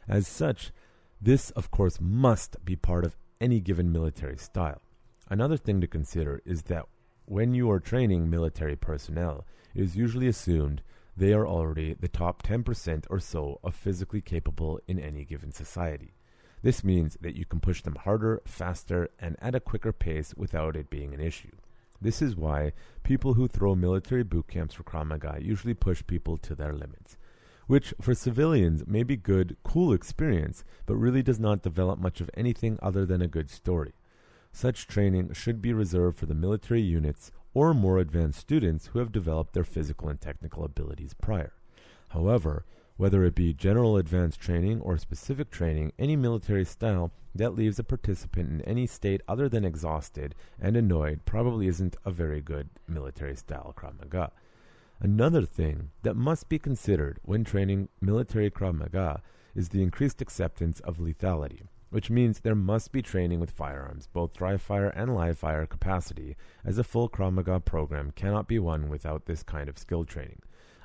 [0.07, 0.73] As such,
[1.21, 4.83] this, of course, must be part of any given military style.
[5.31, 6.87] Another thing to consider is that
[7.25, 10.83] when you are training military personnel, it is usually assumed
[11.17, 16.13] they are already the top 10% or so of physically capable in any given society.
[16.63, 20.77] This means that you can push them harder, faster, and at a quicker pace without
[20.77, 21.57] it being an issue.
[22.03, 22.73] This is why
[23.05, 27.17] people who throw military boot camps for Krav Maga usually push people to their limits,
[27.69, 32.29] which for civilians may be good, cool experience, but really does not develop much of
[32.35, 33.93] anything other than a good story.
[34.51, 39.13] Such training should be reserved for the military units or more advanced students who have
[39.13, 41.53] developed their physical and technical abilities prior.
[42.09, 42.65] However,
[43.03, 47.83] whether it be general advanced training or specific training, any military style that leaves a
[47.83, 53.35] participant in any state other than exhausted and annoyed probably isn't a very good military
[53.35, 54.31] style Krav Maga.
[55.01, 59.21] Another thing that must be considered when training military Krav Maga
[59.57, 64.37] is the increased acceptance of lethality, which means there must be training with firearms, both
[64.37, 68.89] dry fire and live fire capacity, as a full Krav Maga program cannot be won
[68.89, 70.39] without this kind of skill training.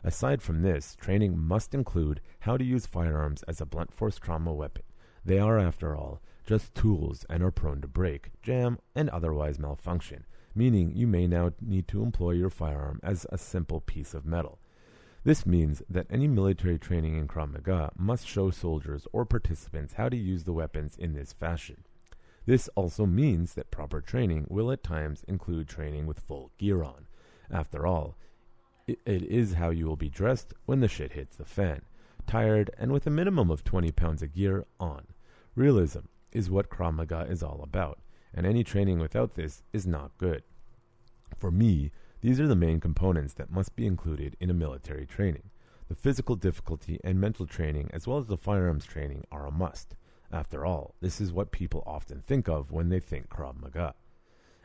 [0.04, 4.54] Aside from this, training must include how to use firearms as a blunt force trauma
[4.54, 4.84] weapon.
[5.26, 10.26] They are, after all, just tools and are prone to break, jam, and otherwise malfunction,
[10.56, 14.60] meaning you may now need to employ your firearm as a simple piece of metal.
[15.26, 20.08] This means that any military training in Krav Maga must show soldiers or participants how
[20.08, 21.84] to use the weapons in this fashion.
[22.46, 27.08] This also means that proper training will at times include training with full gear on.
[27.52, 28.16] After all,
[28.88, 31.82] it, is how you will be dressed when the shit hits the fan,
[32.26, 35.08] tired and with a minimum of 20 pounds of gear on.
[35.56, 38.00] Realism is what Krav Maga is all about,
[38.34, 40.44] and any training without this is not good.
[41.38, 45.50] For me, These are the main components that must be included in a military training.
[45.88, 49.96] The physical difficulty and mental training, as well as the firearms training, are a must.
[50.32, 53.94] After all, this is what people often think of when they think Krav Maga,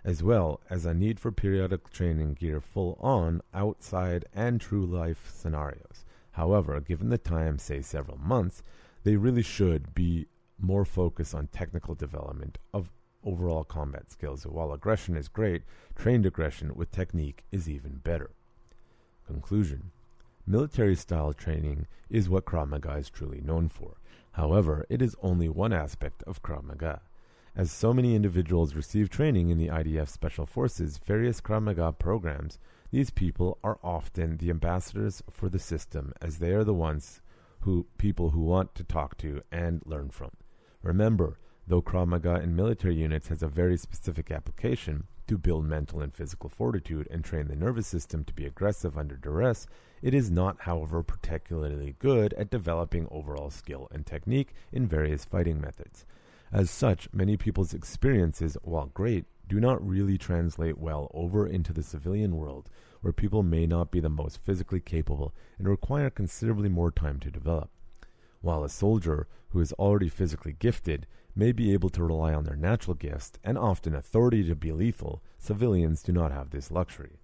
[0.05, 5.31] as well as a need for periodic training gear full on, outside, and true life
[5.33, 6.05] scenarios.
[6.33, 8.63] However, given the time, say several months,
[9.05, 10.27] they really should be
[10.59, 12.91] more focused on technical development of
[13.25, 14.47] overall combat skills.
[14.47, 15.63] While aggression is great,
[15.95, 18.31] trained aggression with technique is even better.
[19.27, 19.91] Conclusion
[20.47, 23.97] Military style training is what Krav Maga is truly known for.
[24.33, 27.03] However, it is only one aspect of Krav Maga.
[27.55, 32.59] As so many individuals receive training in the IDF Special Forces various Krav Maga programs,
[32.91, 37.21] these people are often the ambassadors for the system as they are the ones
[37.61, 40.31] who people who want to talk to and learn from.
[40.83, 46.01] Remember, though Krav Maga in military units has a very specific application to build mental
[46.01, 49.67] and physical fortitude and train the nervous system to be aggressive under duress,
[50.01, 55.61] it is not, however, particularly good at developing overall skill and technique in various fighting
[55.61, 56.07] methods.
[56.53, 61.83] As such, many people's experiences, while great, do not really translate well over into the
[61.83, 62.69] civilian world,
[63.01, 67.31] where people may not be the most physically capable and require considerably more time to
[67.31, 67.71] develop.
[68.43, 72.57] While a soldier who is already physically gifted may be able to rely on their
[72.57, 77.21] natural gifts and often authority to be lethal, civilians do not have this luxury.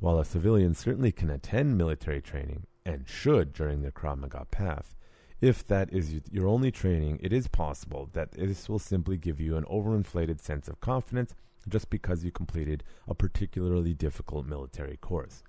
[0.00, 4.95] While a civilian certainly can attend military training, and should during their Krav Maga path,
[5.40, 9.56] if that is your only training, it is possible that this will simply give you
[9.56, 11.34] an overinflated sense of confidence
[11.68, 15.42] just because you completed a particularly difficult military course.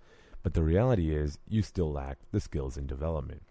[0.43, 3.43] But the reality is, you still lack the skills in development.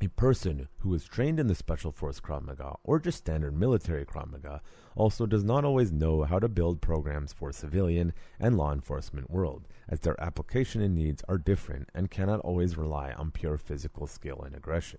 [0.00, 4.04] A person who is trained in the Special Force Krav Maga or just standard military
[4.04, 4.60] Krav Maga
[4.96, 9.66] also does not always know how to build programs for civilian and law enforcement world,
[9.88, 14.42] as their application and needs are different and cannot always rely on pure physical skill
[14.42, 14.98] and aggression.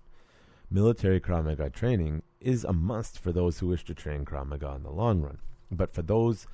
[0.70, 4.74] Military Krav Maga training is a must for those who wish to train Krav Maga
[4.74, 5.38] in the long run,
[5.70, 6.48] but for those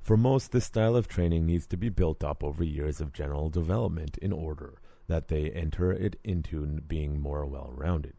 [0.00, 3.48] for most, this style of training needs to be built up over years of general
[3.48, 4.74] development in order
[5.06, 8.14] that they enter it into being more well rounded.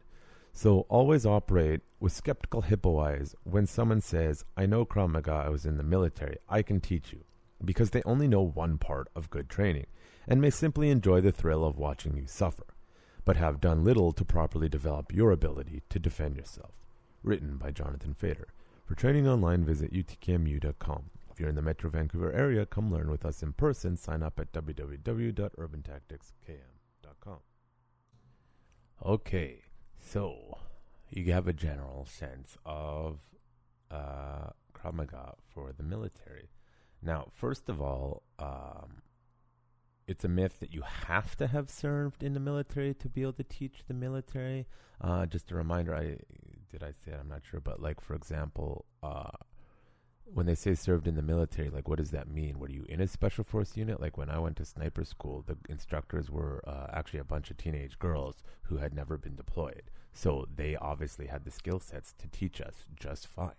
[0.54, 5.50] So always operate with skeptical hippo eyes when someone says, I know Krav Maga, I
[5.50, 7.26] was in the military, I can teach you,
[7.64, 9.88] because they only know one part of good training
[10.28, 12.66] and may simply enjoy the thrill of watching you suffer,
[13.26, 16.72] but have done little to properly develop your ability to defend yourself.
[17.24, 18.50] Written by Jonathan Fader.
[18.86, 21.10] For training online, visit utkmu.com.
[21.32, 23.98] If you're in the Metro Vancouver area, come learn with us in person.
[23.98, 27.40] Sign up at www.urbantacticskm.com.
[29.04, 29.62] Okay,
[30.00, 30.58] so
[31.10, 33.20] you have a general sense of
[33.92, 36.48] uh, Krav Maga for the military.
[37.02, 39.02] Now, first of all, um,
[40.08, 43.34] it's a myth that you have to have served in the military to be able
[43.34, 44.68] to teach the military.
[45.02, 46.18] Uh, just a reminder, I
[46.70, 47.18] did I say it?
[47.20, 49.32] I'm not sure, but like for example, uh,
[50.26, 52.60] when they say served in the military, like what does that mean?
[52.60, 54.00] Were you in a special force unit?
[54.02, 57.58] Like when I went to sniper school, the instructors were uh, actually a bunch of
[57.58, 59.84] teenage girls who had never been deployed.
[60.14, 63.52] So they obviously had the skill sets to teach us just fine.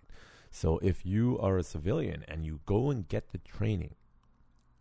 [0.49, 3.95] So if you are a civilian and you go and get the training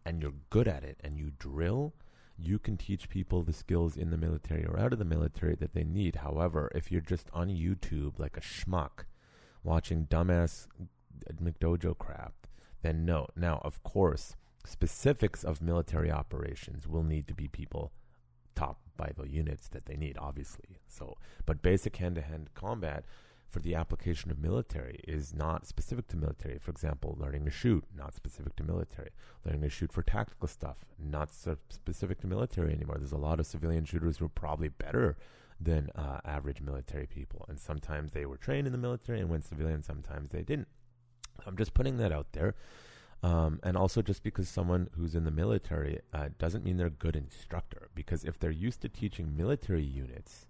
[0.06, 1.92] and you're good at it and you drill,
[2.38, 5.74] you can teach people the skills in the military or out of the military that
[5.74, 6.16] they need.
[6.16, 9.04] However, if you're just on YouTube like a schmuck
[9.64, 10.68] watching dumbass
[11.42, 12.46] McDojo crap,
[12.82, 13.26] then no.
[13.34, 17.92] Now, of course, specifics of military operations will need to be people
[18.54, 20.78] top by the units that they need, obviously.
[20.86, 23.04] So, but basic hand-to-hand combat
[23.50, 26.59] for the application of military is not specific to military.
[26.59, 29.11] For example, learning to shoot, not specific to military.
[29.44, 32.96] Learning to shoot for tactical stuff, not so specific to military anymore.
[32.98, 35.16] There's a lot of civilian shooters who are probably better
[35.61, 39.44] than uh, average military people, and sometimes they were trained in the military and went
[39.44, 39.82] civilian.
[39.82, 40.68] Sometimes they didn't.
[41.46, 42.54] I'm just putting that out there.
[43.22, 46.90] Um, and also, just because someone who's in the military uh, doesn't mean they're a
[46.90, 47.88] good instructor.
[47.94, 50.46] Because if they're used to teaching military units,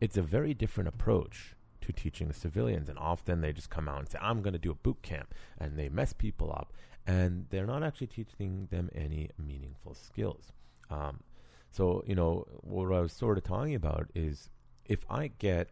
[0.00, 2.88] it's a very different approach to teaching the civilians.
[2.88, 5.34] And often they just come out and say, I'm going to do a boot camp.
[5.58, 6.72] And they mess people up.
[7.06, 10.52] And they're not actually teaching them any meaningful skills.
[10.90, 11.20] Um,
[11.70, 14.50] so, you know, what I was sort of talking about is
[14.84, 15.70] if I get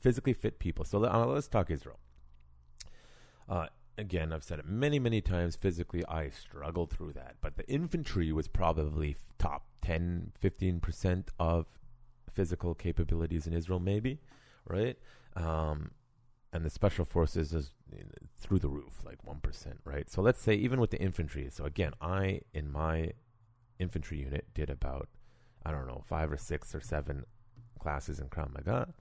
[0.00, 0.84] physically fit people.
[0.84, 1.98] So uh, let's talk Israel.
[3.48, 5.56] Uh, again, I've said it many, many times.
[5.56, 7.36] Physically, I struggled through that.
[7.40, 11.66] But the infantry was probably top 10, 15% of
[12.32, 14.20] physical capabilities in Israel, maybe,
[14.68, 14.96] right?
[15.36, 15.92] Um,
[16.52, 17.72] and the special forces is
[18.38, 20.08] through the roof, like one percent, right?
[20.10, 21.48] So let's say even with the infantry.
[21.50, 23.12] So again, I in my
[23.78, 25.08] infantry unit did about
[25.64, 27.24] I don't know five or six or seven
[27.78, 28.94] classes in Krav Maga.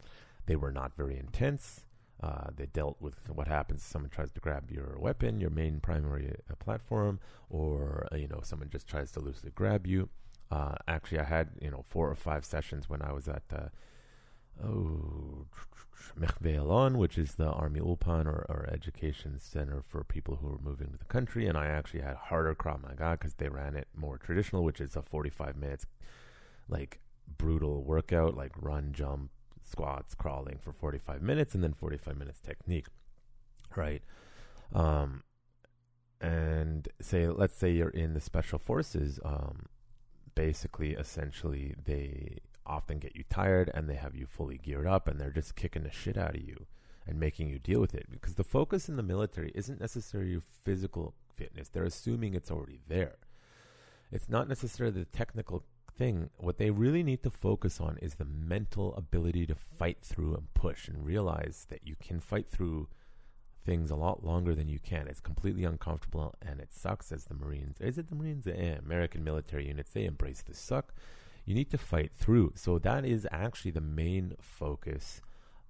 [0.45, 1.85] They were not very intense.
[2.21, 5.79] Uh, they dealt with what happens if someone tries to grab your weapon, your main
[5.79, 10.09] primary uh, platform, or uh, you know someone just tries to loosely grab you.
[10.49, 13.67] Uh, actually, I had you know four or five sessions when I was at uh,
[14.63, 15.45] oh
[16.19, 20.59] Michve Alon, which is the Army Ulpan or, or education center for people who are
[20.59, 23.87] moving to the country, and I actually had harder Krav Maga because they ran it
[23.95, 25.85] more traditional, which is a 45 minutes
[26.69, 26.99] like
[27.37, 29.31] brutal workout, like run, jump,
[29.63, 32.87] squats, crawling for 45 minutes, and then 45 minutes technique,
[33.75, 34.01] right?
[34.73, 35.23] Um,
[36.19, 39.19] and say, let's say you're in the special forces.
[39.23, 39.67] Um,
[40.35, 45.19] basically, essentially, they often get you tired and they have you fully geared up and
[45.19, 46.67] they're just kicking the shit out of you
[47.07, 48.07] and making you deal with it.
[48.11, 51.69] Because the focus in the military isn't necessarily physical fitness.
[51.69, 53.15] They're assuming it's already there.
[54.11, 55.63] It's not necessarily the technical
[55.97, 56.29] thing.
[56.37, 60.53] What they really need to focus on is the mental ability to fight through and
[60.53, 62.87] push and realize that you can fight through
[63.63, 65.07] things a lot longer than you can.
[65.07, 68.47] It's completely uncomfortable and it sucks as the marines is it the marines?
[68.47, 70.93] Eh, american military units they embrace the suck
[71.47, 72.51] you need to fight through.
[72.55, 75.21] So that is actually the main focus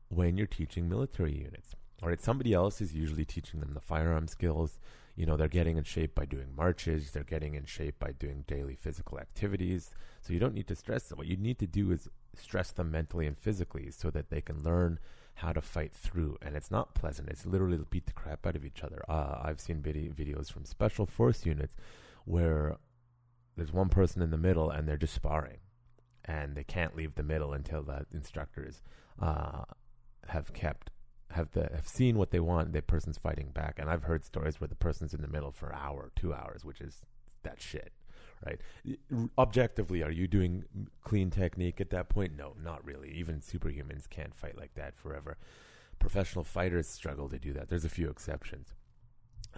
[0.10, 1.76] when you're teaching military units.
[2.02, 4.80] All right, somebody else is usually teaching them the firearm skills.
[5.16, 8.44] You know, they're getting in shape by doing marches, they're getting in shape by doing
[8.48, 9.92] daily physical activities.
[10.22, 11.20] So you don't need to stress them.
[11.20, 14.64] What you need to do is stress them mentally and physically so that they can
[14.64, 14.98] learn
[15.36, 16.38] how to fight through.
[16.42, 19.04] And it's not pleasant, it's literally beat the crap out of each other.
[19.08, 21.76] Uh, I've seen vid- videos from special force units
[22.26, 22.78] where
[23.56, 25.58] there's one person in the middle and they're just sparring
[26.28, 28.82] and they can't leave the middle until the instructors
[29.22, 29.64] uh,
[30.28, 30.92] have kept
[31.32, 32.74] have the have seen what they want.
[32.74, 35.70] The person's fighting back, and I've heard stories where the person's in the middle for
[35.70, 37.02] an hour, two hours, which is
[37.44, 37.92] that shit,
[38.46, 38.60] right?
[39.38, 40.66] Objectively, are you doing
[41.04, 42.38] clean technique at that point?
[42.38, 43.12] No, not really.
[43.12, 45.38] Even superhumans can't fight like that forever.
[46.00, 47.70] Professional fighters struggle to do that.
[47.70, 48.74] There's a few exceptions.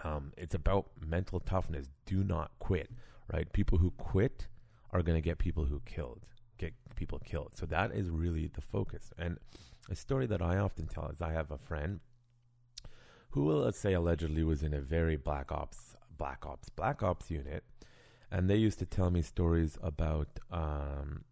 [0.02, 1.88] Um, it's about mental toughness.
[2.06, 2.90] Do not quit,
[3.32, 3.52] right?
[3.52, 4.48] People who quit
[4.92, 6.26] are going to get people who killed
[6.60, 7.52] get people killed.
[7.54, 9.10] So that is really the focus.
[9.18, 9.38] And
[9.88, 12.00] a story that I often tell is I have a friend
[13.30, 17.64] who, let's say, allegedly was in a very black ops, black ops, black ops unit,
[18.30, 21.24] and they used to tell me stories about um,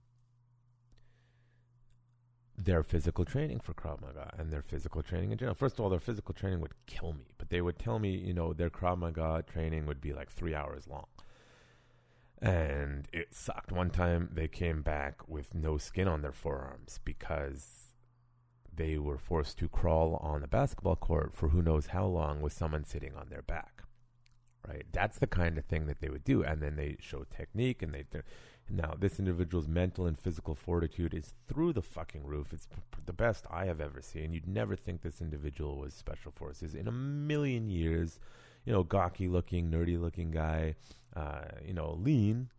[2.56, 5.54] their physical training for Krav Maga and their physical training in general.
[5.54, 8.32] First of all, their physical training would kill me, but they would tell me, you
[8.32, 11.06] know, their Krav Maga training would be like three hours long
[12.40, 13.72] and it sucked.
[13.72, 17.88] One time they came back with no skin on their forearms because
[18.72, 22.52] they were forced to crawl on the basketball court for who knows how long with
[22.52, 23.82] someone sitting on their back.
[24.66, 24.86] Right?
[24.92, 26.42] That's the kind of thing that they would do.
[26.42, 28.04] And then they show technique and they.
[28.04, 28.24] Th-
[28.70, 32.52] now, this individual's mental and physical fortitude is through the fucking roof.
[32.52, 34.34] It's p- the best I have ever seen.
[34.34, 38.20] You'd never think this individual was special forces in a million years.
[38.68, 40.74] You know, gawky looking, nerdy looking guy
[41.16, 42.50] uh, you know, lean,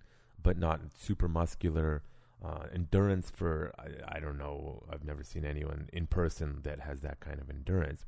[0.42, 2.02] but not super muscular.
[2.44, 4.84] Uh, endurance for I, I, don't know.
[4.92, 8.06] I've never seen anyone in person that has that kind of endurance.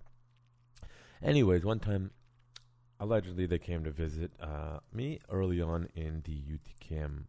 [1.22, 2.12] Anyways, one time,
[3.00, 7.26] allegedly, they came to visit uh, me early on in the UTKM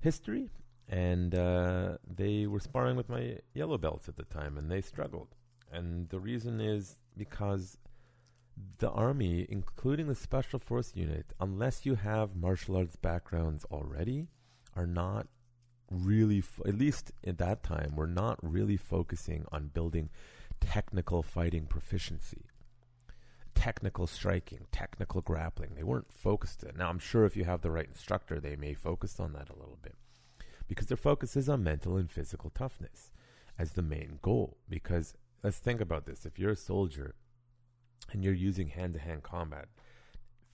[0.00, 0.50] history,
[0.88, 5.34] and uh, they were sparring with my yellow belts at the time, and they struggled.
[5.72, 7.78] And the reason is because
[8.78, 14.28] the army, including the special force unit, unless you have martial arts backgrounds already,
[14.76, 15.26] are not
[15.90, 20.10] really, fo- at least at that time, we're not really focusing on building
[20.60, 22.46] technical fighting proficiency,
[23.54, 25.74] technical striking, technical grappling.
[25.74, 26.64] They weren't focused.
[26.76, 29.58] Now, I'm sure if you have the right instructor, they may focus on that a
[29.58, 29.96] little bit
[30.68, 33.12] because their focus is on mental and physical toughness
[33.58, 34.56] as the main goal.
[34.68, 37.14] Because let's think about this: if you're a soldier
[38.10, 39.66] and you're using hand to hand combat,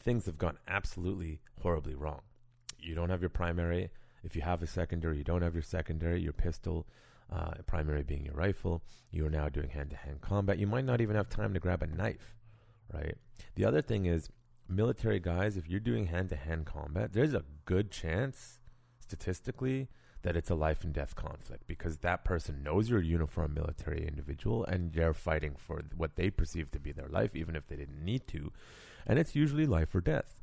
[0.00, 2.20] things have gone absolutely horribly wrong.
[2.78, 3.90] You don't have your primary.
[4.22, 6.86] If you have a secondary, you don't have your secondary, your pistol,
[7.32, 8.82] uh, primary being your rifle.
[9.10, 10.58] You are now doing hand to hand combat.
[10.58, 12.34] You might not even have time to grab a knife,
[12.92, 13.16] right?
[13.54, 14.28] The other thing is,
[14.68, 18.60] military guys, if you're doing hand to hand combat, there's a good chance,
[19.00, 19.88] statistically,
[20.22, 24.06] that it's a life and death conflict because that person knows you're a uniformed military
[24.06, 27.76] individual and they're fighting for what they perceive to be their life, even if they
[27.76, 28.52] didn't need to.
[29.06, 30.42] And it's usually life or death.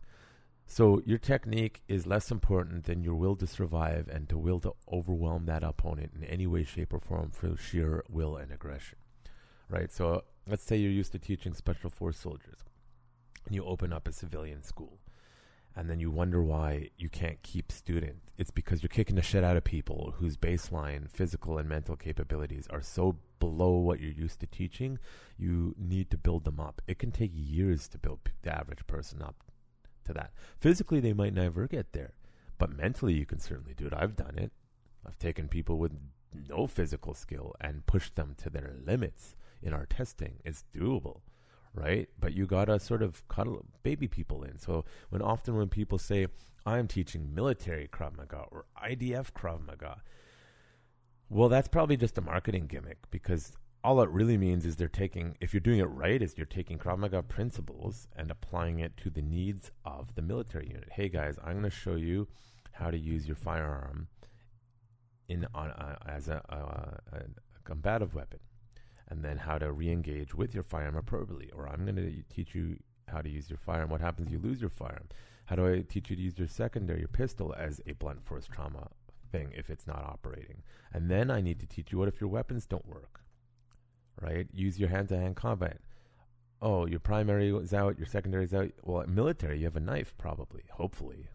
[0.68, 4.74] So your technique is less important than your will to survive and to will to
[4.92, 8.98] overwhelm that opponent in any way, shape, or form through sheer will and aggression.
[9.70, 9.92] Right?
[9.92, 12.64] So let's say you're used to teaching special force soldiers,
[13.46, 15.00] and you open up a civilian school,
[15.76, 18.32] and then you wonder why you can't keep students.
[18.38, 22.68] It's because you're kicking the shit out of people whose baseline physical and mental capabilities
[22.70, 25.00] are so below what you're used to teaching.
[25.38, 26.82] You need to build them up.
[26.88, 29.36] It can take years to build the average person up
[30.06, 30.32] to that.
[30.60, 32.14] Physically, they might never get there,
[32.58, 33.94] but mentally, you can certainly do it.
[33.96, 34.52] I've done it.
[35.06, 35.92] I've taken people with
[36.50, 40.40] no physical skill and pushed them to their limits in our testing.
[40.46, 41.22] It's doable
[41.76, 42.10] right?
[42.20, 44.58] But you gotta sort of cuddle baby people in.
[44.58, 46.28] So when often when people say
[46.66, 50.02] I'm teaching military Krav Maga or IDF Krav Maga,
[51.30, 53.54] well, that's probably just a marketing gimmick because
[53.84, 56.80] all it really means is they're taking, if you're doing it right, is you're taking
[56.80, 60.90] Krav Maga principles and applying it to the needs of the military unit.
[60.92, 62.28] Hey guys, I'm going to show you
[62.72, 64.08] how to use your firearm
[65.28, 67.22] in on uh, as a, a, a
[67.64, 68.40] combative weapon
[69.08, 71.52] and then how to re-engage with your firearm appropriately.
[71.56, 72.78] Or I'm going to teach you
[73.08, 73.90] how to use your firearm.
[73.90, 75.10] What happens if you lose your firearm?
[75.46, 78.48] How do I teach you to use your secondary, your pistol, as a blunt force
[78.48, 78.90] trauma
[79.32, 80.64] thing if it's not operating?
[80.92, 83.22] And then I need to teach you what if your weapons don't work,
[84.20, 84.48] right?
[84.52, 85.78] Use your hand-to-hand combat.
[86.62, 88.72] Oh, your primary is out, your secondary is out.
[88.82, 91.28] Well, military, you have a knife, probably, hopefully.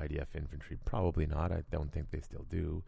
[0.00, 1.52] IDF infantry, probably not.
[1.52, 2.82] I don't think they still do.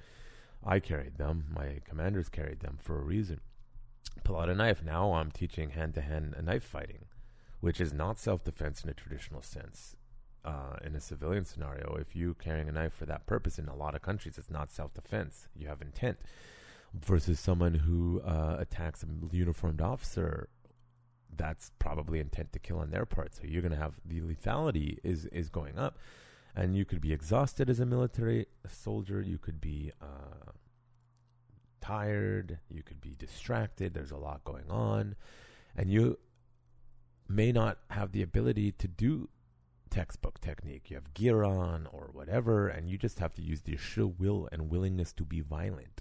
[0.64, 1.44] I carried them.
[1.54, 3.40] My commanders carried them for a reason
[4.24, 4.82] pull out a knife.
[4.82, 7.06] Now I'm teaching hand to hand knife fighting,
[7.60, 9.96] which is not self defense in a traditional sense.
[10.44, 13.74] Uh, in a civilian scenario, if you're carrying a knife for that purpose in a
[13.74, 15.48] lot of countries, it's not self defense.
[15.56, 16.18] You have intent.
[16.92, 20.48] Versus someone who uh, attacks a uniformed officer,
[21.36, 23.34] that's probably intent to kill on their part.
[23.34, 25.98] So you're going to have the lethality is is going up,
[26.54, 29.20] and you could be exhausted as a military soldier.
[29.20, 30.52] You could be uh,
[31.84, 35.16] tired, you could be distracted, there's a lot going on,
[35.76, 36.18] and you
[37.28, 39.28] may not have the ability to do
[39.90, 40.90] textbook technique.
[40.90, 44.48] You have gear on or whatever, and you just have to use the sheer will
[44.50, 46.00] and willingness to be violent.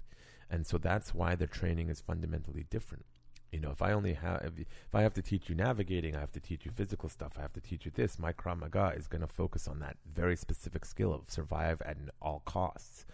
[0.50, 3.04] And so that's why the training is fundamentally different.
[3.52, 6.32] You know, if I only have, if, I have to teach you navigating, I have
[6.32, 9.06] to teach you physical stuff, I have to teach you this, my Krav Maga is
[9.06, 13.06] going to focus on that very specific skill of survive at all costs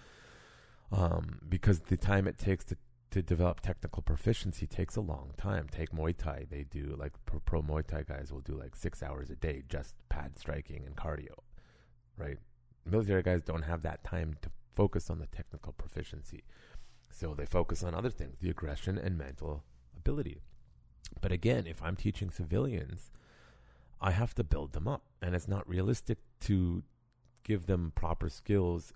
[0.93, 2.77] um, because the time it takes to
[3.11, 5.67] to develop technical proficiency takes a long time.
[5.71, 9.03] Take Muay Thai; they do like pro, pro Muay Thai guys will do like six
[9.03, 11.35] hours a day just pad striking and cardio,
[12.17, 12.39] right?
[12.85, 16.45] Military guys don't have that time to focus on the technical proficiency,
[17.11, 19.65] so they focus on other things, the aggression and mental
[19.97, 20.41] ability.
[21.21, 23.11] But again, if I'm teaching civilians,
[24.01, 26.85] I have to build them up, and it's not realistic to
[27.43, 28.93] give them proper skills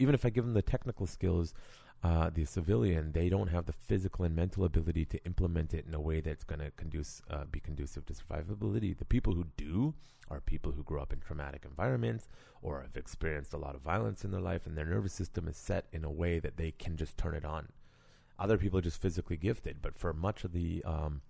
[0.00, 1.54] even if I give them the technical skills,
[2.02, 5.94] uh, the civilian, they don't have the physical and mental ability to implement it in
[5.94, 8.96] a way that's going to conduce, uh, be conducive to survivability.
[8.96, 9.94] The people who do
[10.30, 12.28] are people who grew up in traumatic environments
[12.62, 15.56] or have experienced a lot of violence in their life, and their nervous system is
[15.56, 17.68] set in a way that they can just turn it on.
[18.38, 21.20] Other people are just physically gifted, but for much of the um,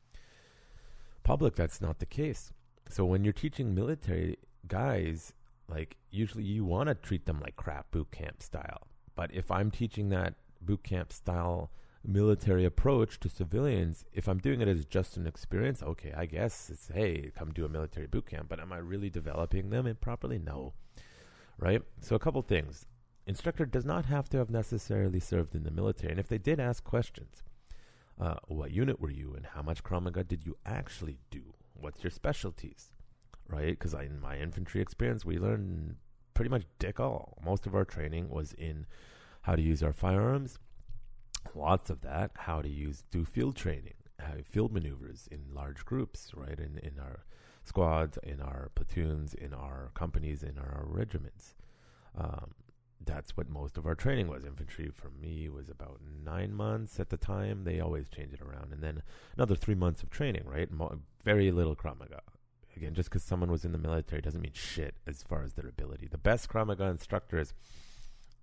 [1.25, 2.53] public, that's not the case.
[2.89, 5.33] So when you're teaching military guys
[5.71, 8.89] like usually you want to treat them like crap boot camp style.
[9.14, 11.71] But if I'm teaching that boot camp style
[12.05, 16.71] military approach to civilians, if I'm doing it as just an experience, okay, I guess
[16.71, 18.49] it's hey, come do a military boot camp.
[18.49, 20.39] But am I really developing them properly?
[20.39, 20.75] No.
[21.59, 21.83] Right?
[22.01, 22.87] So a couple things.
[23.27, 26.11] Instructor does not have to have necessarily served in the military.
[26.11, 27.43] And if they did ask questions,
[28.21, 31.55] uh, what unit were you and how much Krav Maga did you actually do?
[31.75, 32.93] What's your specialties?
[33.51, 33.79] Right?
[33.79, 35.97] Because in my infantry experience, we learned
[36.35, 37.39] pretty much dick all.
[37.45, 38.87] Most of our training was in
[39.43, 40.59] how to use our firearms.
[41.55, 46.33] Lots of that, how to use do field training, how field maneuvers in large groups,
[46.35, 46.59] right?
[46.59, 47.25] In in our
[47.65, 51.55] squads, in our platoons, in our companies, in our regiments.
[52.17, 52.53] Um,
[53.05, 54.45] that's what most of our training was.
[54.45, 57.65] Infantry for me was about nine months at the time.
[57.65, 59.03] They always change it around, and then
[59.37, 60.45] another three months of training.
[60.47, 62.21] Right, Mo- very little Krav Maga
[62.81, 65.68] again, just because someone was in the military doesn't mean shit as far as their
[65.68, 66.09] ability.
[66.11, 67.53] The best Krav Maga instructors,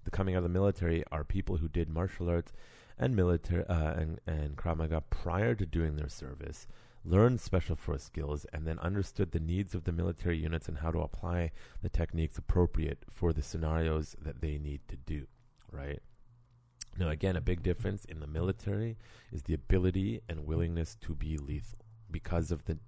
[0.03, 2.53] the coming out of the military, are people who did martial arts
[2.99, 6.67] and military uh, and and Krav Maga prior to doing their service,
[7.03, 10.91] learned special force skills, and then understood the needs of the military units and how
[10.91, 15.25] to apply the techniques appropriate for the scenarios that they need to do.
[15.71, 15.99] Right.
[16.99, 18.97] Now, again, a big difference in the military
[19.31, 21.79] is the ability and willingness to be lethal
[22.09, 22.79] because of the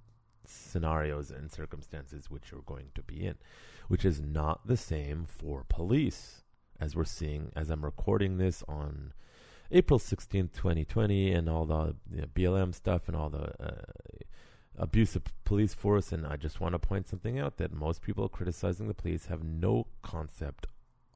[0.50, 3.36] scenarios and circumstances which you're going to be in,
[3.88, 6.44] which is not the same for police.
[6.80, 9.14] As we're seeing, as I'm recording this on
[9.72, 13.82] April 16th, 2020, and all the you know, BLM stuff and all the uh,
[14.78, 16.12] abuse of police force.
[16.12, 19.44] And I just want to point something out that most people criticizing the police have
[19.44, 20.68] no concept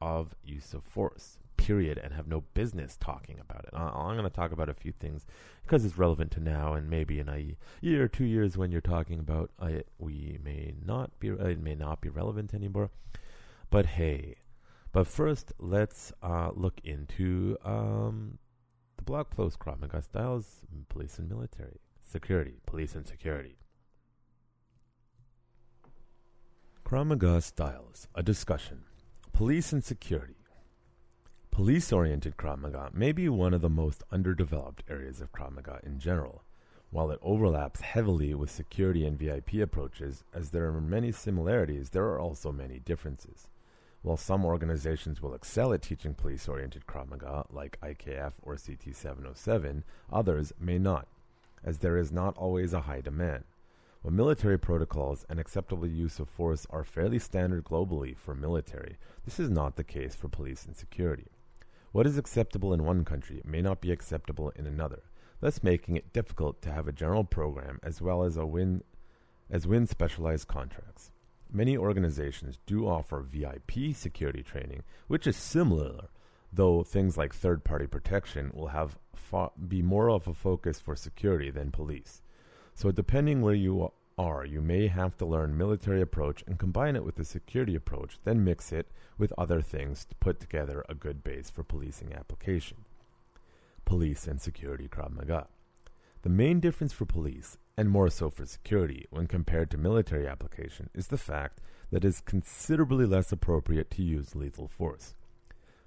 [0.01, 3.71] of use of force, period, and have no business talking about it.
[3.73, 5.25] I'm going to talk about a few things
[5.63, 8.81] because it's relevant to now, and maybe in a year or two years when you're
[8.81, 12.89] talking about it, we may not be, uh, it may not be relevant anymore.
[13.69, 14.35] But hey,
[14.91, 18.37] but first, let's uh, look into um,
[18.97, 23.57] the blog post Krav styles, police and military, security, police and security.
[26.85, 28.83] Krav styles, a discussion,
[29.31, 30.42] police and security.
[31.53, 35.79] Police oriented Krav Maga may be one of the most underdeveloped areas of Krav Maga
[35.83, 36.41] in general,
[36.89, 42.05] while it overlaps heavily with security and VIP approaches, as there are many similarities, there
[42.05, 43.49] are also many differences.
[44.01, 48.95] While some organizations will excel at teaching police oriented Krav Maga, like IKF or CT
[48.95, 51.07] 707, others may not,
[51.63, 53.43] as there is not always a high demand.
[54.01, 59.39] While military protocols and acceptable use of force are fairly standard globally for military, this
[59.39, 61.27] is not the case for police and security.
[61.93, 65.03] What is acceptable in one country may not be acceptable in another,
[65.41, 68.81] thus making it difficult to have a general program as well as a win
[69.47, 71.11] as win specialized contracts.
[71.51, 76.07] Many organizations do offer VIP security training, which is similar,
[76.51, 80.95] though things like third party protection will have fa- be more of a focus for
[80.95, 82.23] security than police.
[82.73, 87.03] So, depending where you are, you may have to learn military approach and combine it
[87.03, 91.23] with the security approach, then mix it with other things to put together a good
[91.23, 92.85] base for policing application.
[93.85, 95.47] Police and security Krav Maga.
[96.21, 100.89] The main difference for police, and more so for security, when compared to military application,
[100.93, 101.59] is the fact
[101.91, 105.15] that it is considerably less appropriate to use lethal force.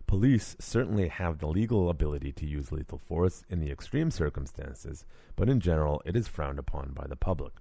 [0.06, 5.04] Police certainly have the legal ability to use lethal force in the extreme circumstances,
[5.34, 7.54] but in general it is frowned upon by the public.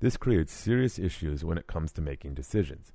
[0.00, 2.92] This creates serious issues when it comes to making decisions.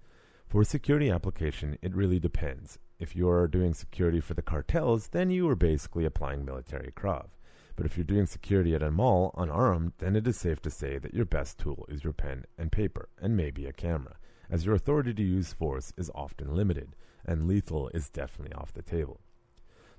[0.47, 2.77] For a security application, it really depends.
[2.99, 7.29] If you are doing security for the cartels, then you are basically applying military krav.
[7.75, 10.99] But if you're doing security at a mall unarmed, then it is safe to say
[10.99, 14.17] that your best tool is your pen and paper, and maybe a camera,
[14.49, 16.95] as your authority to use force is often limited,
[17.25, 19.21] and lethal is definitely off the table.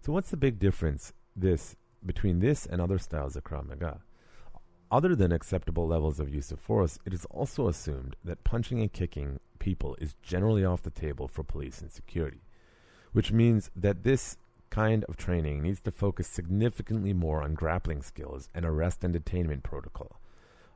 [0.01, 1.75] So, what's the big difference this
[2.05, 4.01] between this and other styles of Krav Maga?
[4.93, 8.93] Other than acceptable levels of use of force, it is also assumed that punching and
[8.93, 12.43] kicking people is generally off the table for police and security,
[13.13, 14.37] which means that this
[14.69, 19.63] kind of training needs to focus significantly more on grappling skills and arrest and detainment
[19.63, 20.21] protocol.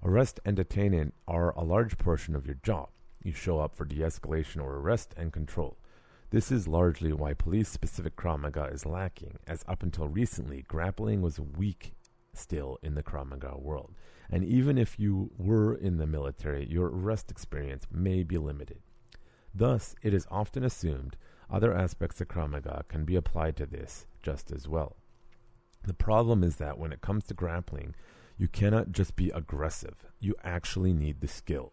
[0.02, 2.88] Arrest and detainment are a large portion of your job.
[3.22, 5.76] You show up for de escalation or arrest and control.
[6.30, 11.20] This is largely why police specific Krav Maga is lacking, as up until recently, grappling
[11.20, 11.92] was weak
[12.32, 13.94] still in the Krav Maga world.
[14.30, 18.78] And even if you were in the military, your arrest experience may be limited.
[19.54, 21.16] Thus, it is often assumed
[21.50, 24.96] other aspects of Krav Maga can be applied to this just as well.
[25.84, 27.94] The problem is that when it comes to grappling,
[28.36, 31.72] you cannot just be aggressive, you actually need the skill,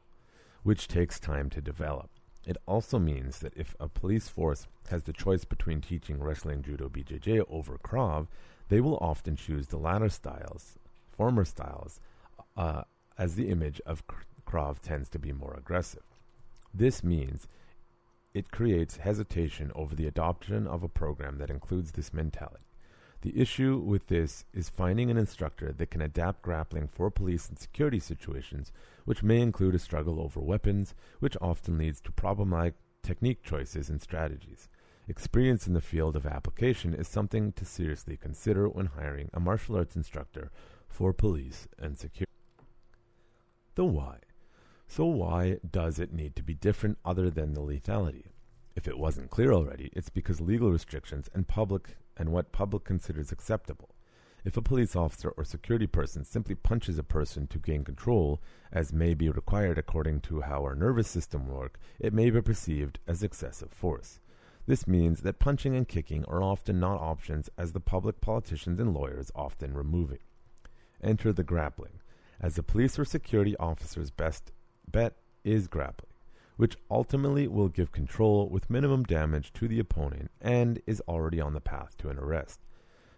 [0.62, 2.10] which takes time to develop.
[2.45, 6.89] It also means that if a police force has the choice between teaching wrestling, judo,
[6.89, 8.28] BJJ over Krav,
[8.70, 10.78] they will often choose the latter styles,
[11.10, 11.99] former styles,
[12.56, 12.84] uh,
[13.18, 14.04] as the image of
[14.45, 16.04] Krav tends to be more aggressive.
[16.74, 17.47] This means
[18.34, 22.66] it creates hesitation over the adoption of a program that includes this mentality.
[23.22, 27.58] The issue with this is finding an instructor that can adapt grappling for police and
[27.58, 28.72] security situations,
[29.06, 34.01] which may include a struggle over weapons, which often leads to problematic technique choices and
[34.01, 34.68] strategies.
[35.08, 39.78] Experience in the field of application is something to seriously consider when hiring a martial
[39.78, 40.49] arts instructor
[40.89, 42.32] for police and security.
[43.76, 44.19] The why.
[44.88, 48.26] So, why does it need to be different other than the lethality?
[48.76, 53.32] If it wasn't clear already, it's because legal restrictions and public and what public considers
[53.32, 53.89] acceptable.
[54.45, 58.93] If a police officer or security person simply punches a person to gain control, as
[58.93, 63.24] may be required according to how our nervous system work, it may be perceived as
[63.24, 64.19] excessive force.
[64.67, 68.93] This means that punching and kicking are often not options as the public politicians and
[68.93, 70.21] lawyers often remove it.
[71.01, 71.99] Enter the grappling.
[72.44, 74.52] As a police or security officer's best
[74.91, 75.16] bet
[75.46, 76.12] is grappling,
[76.58, 81.54] which ultimately will give control with minimum damage to the opponent and is already on
[81.54, 82.60] the path to an arrest.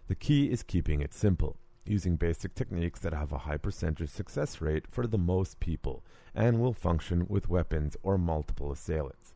[0.06, 4.60] The key is keeping it simple, using basic techniques that have a high percentage success
[4.60, 9.34] rate for the most people and will function with weapons or multiple assailants.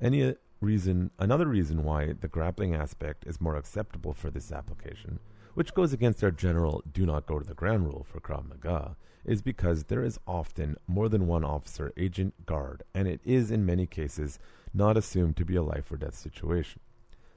[0.00, 5.18] Any reason, another reason why the grappling aspect is more acceptable for this application
[5.54, 8.96] which goes against our general do not go to the ground rule for Krav Maga,
[9.24, 13.64] is because there is often more than one officer, agent, guard, and it is in
[13.64, 14.38] many cases
[14.74, 16.80] not assumed to be a life or death situation.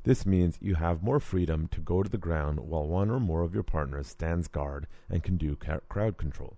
[0.03, 3.41] This means you have more freedom to go to the ground while one or more
[3.41, 6.57] of your partners stands guard and can do ca- crowd control.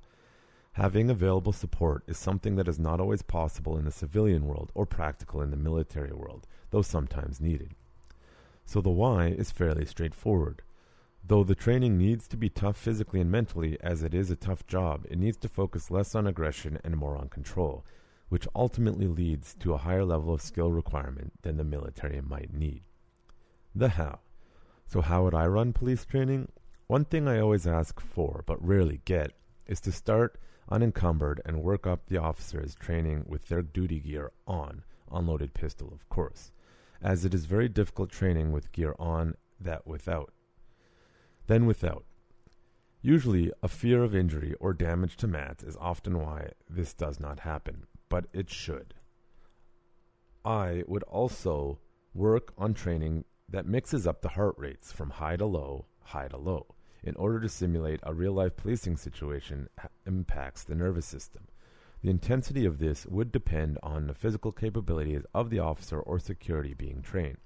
[0.74, 4.86] Having available support is something that is not always possible in the civilian world or
[4.86, 7.72] practical in the military world, though sometimes needed.
[8.66, 10.62] So the why is fairly straightforward.
[11.24, 14.66] Though the training needs to be tough physically and mentally, as it is a tough
[14.66, 17.86] job, it needs to focus less on aggression and more on control,
[18.30, 22.82] which ultimately leads to a higher level of skill requirement than the military might need.
[23.76, 24.20] The how.
[24.88, 26.48] So, how would I run police training?
[26.88, 29.34] One thing I always ask for, but rarely get,
[29.68, 30.40] is to start
[30.70, 36.10] unencumbered and work up the officers training with their duty gear on, unloaded pistol, of
[36.10, 36.52] course,
[37.02, 40.32] as it is very difficult training with gear on that without.
[41.50, 42.06] Then without.
[43.02, 47.40] Usually, a fear of injury or damage to mats is often why this does not
[47.40, 48.94] happen, but it should.
[50.46, 51.80] I would also
[52.14, 56.38] work on training that mixes up the heart rates from high to low, high to
[56.38, 56.68] low,
[57.02, 59.70] in order to simulate a real life policing situation
[60.06, 61.48] impacts the nervous system.
[62.04, 66.76] The intensity of this would depend on the physical capabilities of the officer or security
[66.76, 67.40] being trained.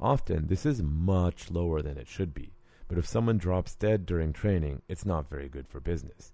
[0.00, 2.56] Often, this is much lower than it should be,
[2.94, 6.32] but if someone drops dead during training, it's not very good for business.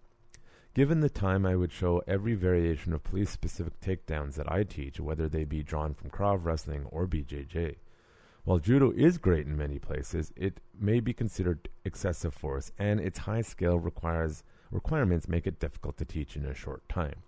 [0.75, 5.01] Given the time, I would show every variation of police specific takedowns that I teach,
[5.01, 7.77] whether they be drawn from Krav Wrestling or BJJ.
[8.45, 13.21] While judo is great in many places, it may be considered excessive force, and its
[13.21, 17.23] high scale requires requirements make it difficult to teach in a short time.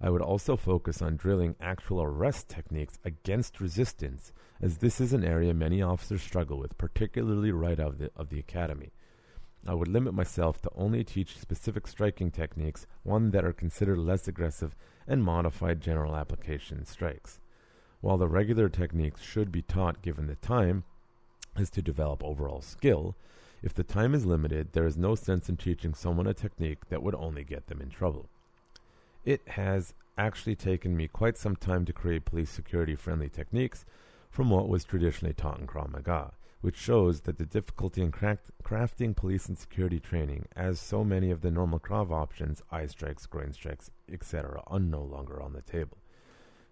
[0.00, 5.24] I would also focus on drilling actual arrest techniques against resistance, as this is an
[5.24, 8.92] area many officers struggle with, particularly right out of the, of the academy.
[9.66, 14.26] I would limit myself to only teach specific striking techniques, one that are considered less
[14.26, 14.74] aggressive
[15.06, 17.40] and modified general application strikes.
[18.00, 20.84] While the regular techniques should be taught given the time,
[21.58, 23.16] is to develop overall skill,
[23.62, 27.02] if the time is limited, there is no sense in teaching someone a technique that
[27.02, 28.29] would only get them in trouble.
[29.24, 33.84] It has actually taken me quite some time to create police security friendly techniques
[34.30, 38.50] from what was traditionally taught in Krav Maga which shows that the difficulty in craft-
[38.62, 43.26] crafting police and security training, as so many of the normal Krav options, eye strikes,
[43.26, 45.98] groin strikes, etc., are no longer on the table.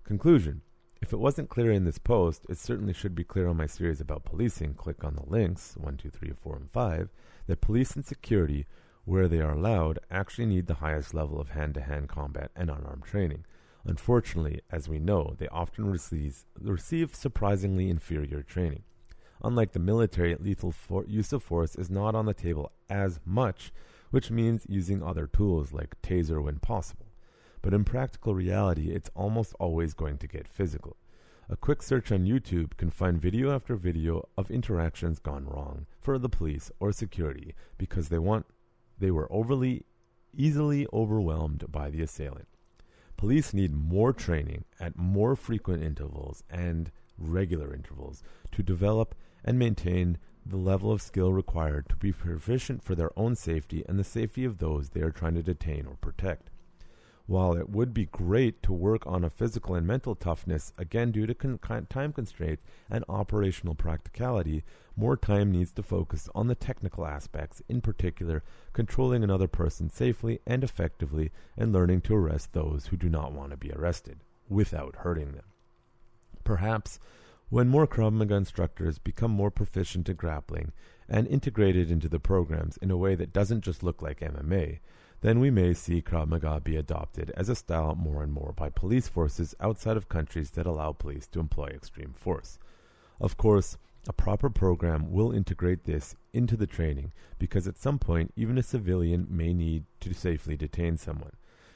[0.05, 0.63] Conclusion
[1.01, 4.01] If it wasn't clear in this post, it certainly should be clear on my series
[4.01, 4.75] about policing.
[4.75, 7.09] Click on the links 1, 2, 3, 4, and 5
[7.47, 8.67] that police and security,
[9.09, 12.69] where they are allowed, actually need the highest level of hand to hand combat and
[12.69, 13.43] unarmed training.
[13.87, 18.83] Unfortunately, as we know, they often receive, receive surprisingly inferior training.
[19.43, 23.73] Unlike the military, lethal for- use of force is not on the table as much,
[24.11, 27.07] which means using other tools like taser when possible.
[27.63, 30.99] But in practical reality, it's almost always going to get physical.
[31.49, 36.19] A quick search on YouTube can find video after video of interactions gone wrong for
[36.19, 38.45] the police or security because they want
[38.99, 39.85] they were overly
[40.37, 42.49] easily overwhelmed by the assailant.
[43.17, 48.23] Police need more training at more frequent intervals and regular intervals
[48.53, 53.35] to develop and maintain the level of skill required to be proficient for their own
[53.35, 56.51] safety and the safety of those they are trying to detain or protect.
[57.29, 61.27] While it would be great to work on a physical and mental toughness, again due
[61.27, 64.65] to con- time constraints and operational practicality,
[64.97, 70.41] more time needs to focus on the technical aspects, in particular, controlling another person safely
[70.47, 74.97] and effectively and learning to arrest those who do not want to be arrested without
[74.97, 75.45] hurting them.
[76.45, 76.99] Perhaps
[77.51, 80.73] when more Krav Maga instructors become more proficient at grappling
[81.07, 84.79] and integrated into the programs in a way that doesn't just look like MMA,
[85.21, 88.71] then we may see Krav Maga be adopted as a style more and more by
[88.71, 92.59] police forces outside of countries that allow police to employ extreme force.
[93.21, 98.33] Of course, a proper program will integrate this into the training because at some point,
[98.37, 101.33] even a civilian may need to safely detain someone,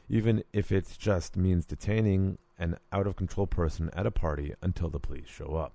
[0.09, 4.89] even if it just means detaining an out of control person at a party until
[4.89, 5.75] the police show up,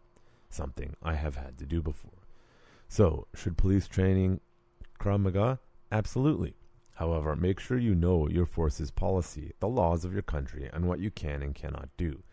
[0.50, 2.12] something I have had to do before.
[2.88, 4.40] So, should police training
[5.00, 5.60] Krav Maga?
[5.92, 6.54] Absolutely.
[6.98, 11.00] However, make sure you know your force's policy, the laws of your country, and what
[11.00, 12.24] you can and cannot do.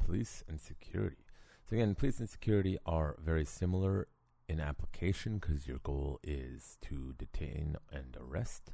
[0.05, 1.24] police and security.
[1.68, 4.09] So again, police and security are very similar
[4.49, 8.70] in application because your goal is to detain and arrest.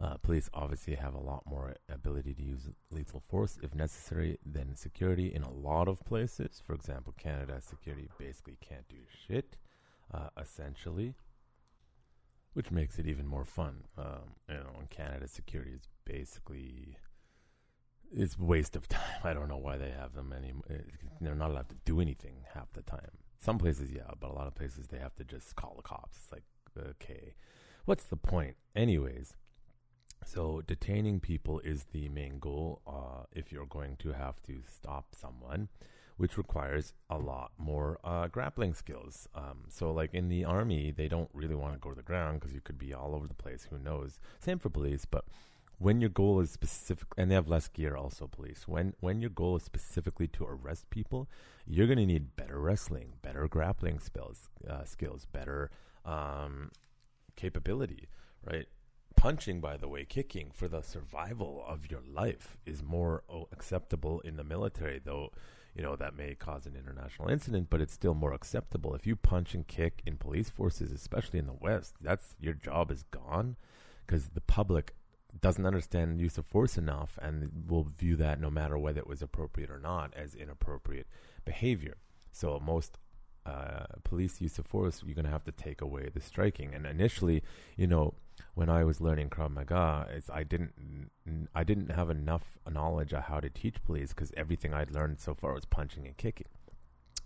[0.00, 4.74] Uh, police obviously have a lot more ability to use lethal force if necessary than
[4.74, 6.62] security in a lot of places.
[6.66, 8.96] For example, Canada security basically can't do
[9.26, 9.58] shit,
[10.12, 11.14] uh, essentially,
[12.54, 13.84] which makes it even more fun.
[13.98, 16.96] Um, you know, in Canada security is basically
[18.10, 19.20] it's waste of time.
[19.22, 20.64] I don't know why they have them anymore.
[21.20, 23.18] They're not allowed to do anything half the time.
[23.38, 26.18] Some places, yeah, but a lot of places they have to just call the cops.
[26.18, 26.44] It's like,
[26.78, 27.34] okay,
[27.84, 28.56] what's the point?
[28.74, 29.34] Anyways,
[30.24, 35.14] so detaining people is the main goal uh, if you're going to have to stop
[35.14, 35.68] someone,
[36.16, 39.28] which requires a lot more uh, grappling skills.
[39.34, 42.40] Um, so, like in the army, they don't really want to go to the ground
[42.40, 43.66] because you could be all over the place.
[43.70, 44.18] Who knows?
[44.38, 45.24] Same for police, but
[45.78, 48.68] when your goal is specific, and they have less gear also, police.
[48.68, 51.28] When when your goal is specifically to arrest people,
[51.66, 55.70] you're going to need better wrestling, better grappling skills, uh, skills, better
[56.04, 56.70] um,
[57.34, 58.08] capability,
[58.44, 58.66] right?
[59.20, 64.20] Punching, by the way, kicking for the survival of your life is more oh, acceptable
[64.20, 65.30] in the military, though.
[65.74, 68.94] You know that may cause an international incident, but it's still more acceptable.
[68.94, 72.90] If you punch and kick in police forces, especially in the West, that's your job
[72.90, 73.56] is gone
[74.06, 74.94] because the public
[75.38, 79.20] doesn't understand use of force enough and will view that no matter whether it was
[79.20, 81.06] appropriate or not as inappropriate
[81.44, 81.98] behavior.
[82.32, 82.96] So most
[83.46, 86.74] uh, police use of force, you're going to have to take away the striking.
[86.74, 87.42] And initially,
[87.76, 88.14] you know,
[88.54, 91.10] when I was learning Krav Maga, I didn't
[91.54, 95.34] I didn't have enough knowledge of how to teach police because everything I'd learned so
[95.34, 96.48] far was punching and kicking.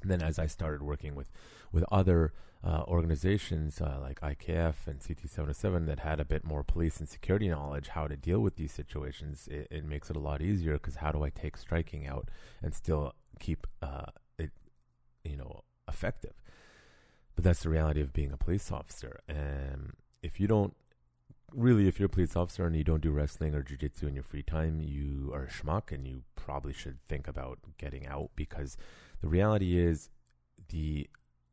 [0.03, 1.31] And then as I started working with
[1.73, 6.99] with other uh, organizations uh, like IKF and CT707 that had a bit more police
[6.99, 10.41] and security knowledge how to deal with these situations, it, it makes it a lot
[10.41, 12.31] easier because how do I take striking out
[12.62, 14.07] and still keep uh,
[14.39, 14.51] it,
[15.25, 16.35] you know, effective?
[17.35, 19.20] But that's the reality of being a police officer.
[19.28, 20.74] And if you don't
[21.53, 24.24] really, if you're a police officer and you don't do wrestling or jujitsu in your
[24.24, 28.76] free time, you are a schmuck and you probably should think about getting out because
[29.20, 30.11] the reality is
[30.68, 31.09] the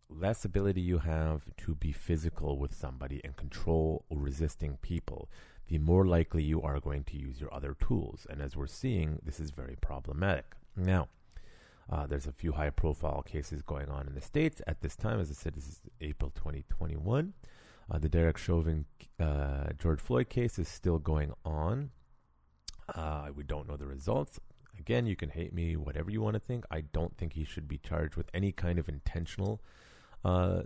[0.10, 5.30] less ability you have to be physical with somebody and control resisting people,
[5.68, 8.28] the more likely you are going to use your other tools.
[8.30, 10.56] And as we're seeing, this is very problematic.
[10.76, 11.08] Now,
[11.90, 15.20] uh, there's a few high profile cases going on in the States at this time.
[15.20, 17.34] As I said, this is April 2021.
[17.90, 18.86] Uh, the Derek Chauvin,
[19.20, 21.92] uh, George Floyd case is still going on.
[22.96, 24.40] Uh, we don't know the results.
[24.80, 26.66] Again, you can hate me, whatever you want to think.
[26.72, 29.62] I don't think he should be charged with any kind of intentional
[30.24, 30.62] uh,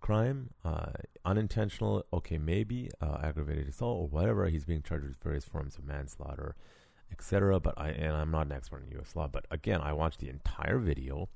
[0.00, 0.92] crime, uh,
[1.24, 4.48] unintentional, okay, maybe aggravated assault or whatever.
[4.48, 6.56] He's being charged with various forms of manslaughter,
[7.12, 7.60] etc.
[7.60, 9.14] But I and I'm not an expert in U.S.
[9.14, 11.28] law, but again, I watched the entire video.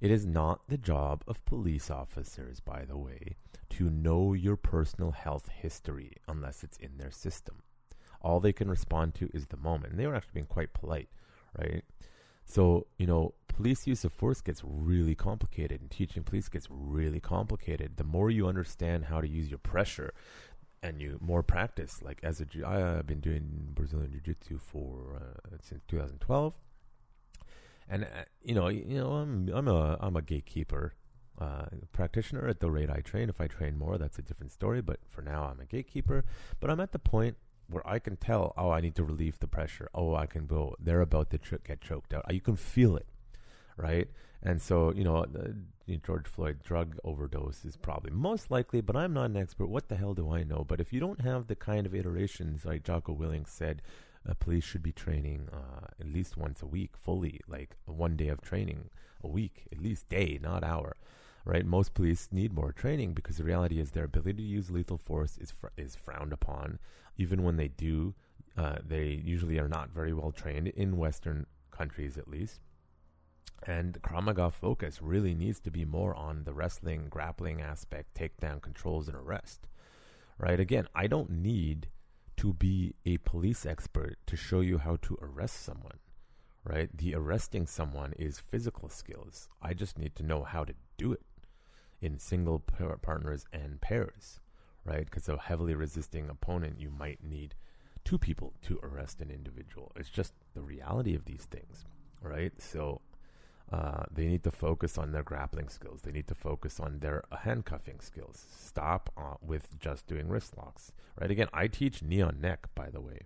[0.00, 3.36] It is not the job of police officers, by the way,
[3.70, 7.62] to know your personal health history unless it's in their system.
[8.20, 9.92] All they can respond to is the moment.
[9.92, 11.08] And they were actually being quite polite,
[11.56, 11.84] right?
[12.44, 17.20] So, you know, police use of force gets really complicated and teaching police gets really
[17.20, 17.96] complicated.
[17.96, 20.12] The more you understand how to use your pressure
[20.82, 25.56] and you more practice, like as a, I've been doing Brazilian Jiu Jitsu for, uh,
[25.62, 26.54] since 2012.
[27.88, 30.94] And, uh, you know, you know, I'm, I'm a, I'm a gatekeeper
[31.40, 33.28] uh, practitioner at the rate I train.
[33.28, 34.80] If I train more, that's a different story.
[34.80, 36.24] But for now, I'm a gatekeeper.
[36.60, 37.36] But I'm at the point
[37.68, 39.88] where I can tell, oh, I need to relieve the pressure.
[39.94, 40.76] Oh, I can go.
[40.78, 42.32] They're about to get choked out.
[42.32, 43.06] You can feel it,
[43.76, 44.08] right?
[44.42, 45.56] And so, you know, the,
[46.04, 49.66] George Floyd drug overdose is probably most likely, but I'm not an expert.
[49.66, 50.64] What the hell do I know?
[50.66, 53.82] But if you don't have the kind of iterations like Jocko Willink said,
[54.28, 58.28] uh, police should be training uh, at least once a week, fully, like one day
[58.28, 58.90] of training
[59.22, 60.96] a week, at least day, not hour
[61.44, 61.66] right?
[61.66, 65.38] Most police need more training because the reality is their ability to use lethal force
[65.38, 66.78] is fr- is frowned upon.
[67.16, 68.14] Even when they do,
[68.56, 72.60] uh, they usually are not very well trained in Western countries, at least.
[73.64, 78.60] And Krav Maga focus really needs to be more on the wrestling, grappling aspect, takedown
[78.60, 79.68] controls, and arrest.
[80.38, 80.58] Right?
[80.58, 81.88] Again, I don't need
[82.38, 85.98] to be a police expert to show you how to arrest someone.
[86.64, 86.96] Right?
[86.96, 89.48] The arresting someone is physical skills.
[89.60, 91.22] I just need to know how to do it
[92.02, 94.40] in single par- partners and pairs,
[94.84, 95.04] right?
[95.04, 97.54] Because a heavily resisting opponent, you might need
[98.04, 99.92] two people to arrest an individual.
[99.96, 101.84] It's just the reality of these things,
[102.20, 102.52] right?
[102.60, 103.00] So
[103.72, 106.02] uh, they need to focus on their grappling skills.
[106.02, 108.44] They need to focus on their handcuffing skills.
[108.54, 111.30] Stop uh, with just doing wrist locks, right?
[111.30, 113.20] Again, I teach knee on neck, by the way.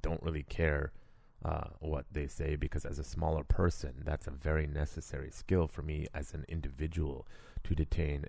[0.00, 0.92] Don't really care
[1.44, 5.82] uh, what they say because as a smaller person, that's a very necessary skill for
[5.82, 7.28] me as an individual
[7.64, 8.24] to detain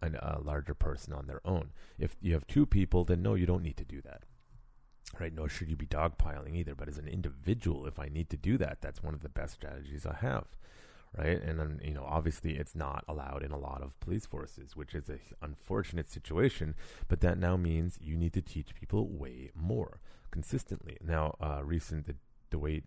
[0.00, 1.72] an, a larger person on their own.
[1.98, 4.22] If you have two people, then no, you don't need to do that.
[5.20, 5.34] Right?
[5.34, 6.74] Nor should you be dogpiling either.
[6.74, 9.52] But as an individual, if I need to do that, that's one of the best
[9.52, 10.46] strategies I have
[11.16, 11.42] right?
[11.42, 14.94] And then, you know, obviously it's not allowed in a lot of police forces, which
[14.94, 16.74] is an unfortunate situation,
[17.08, 20.00] but that now means you need to teach people way more
[20.30, 20.98] consistently.
[21.02, 22.16] Now, uh, recent, the
[22.50, 22.82] Dwayne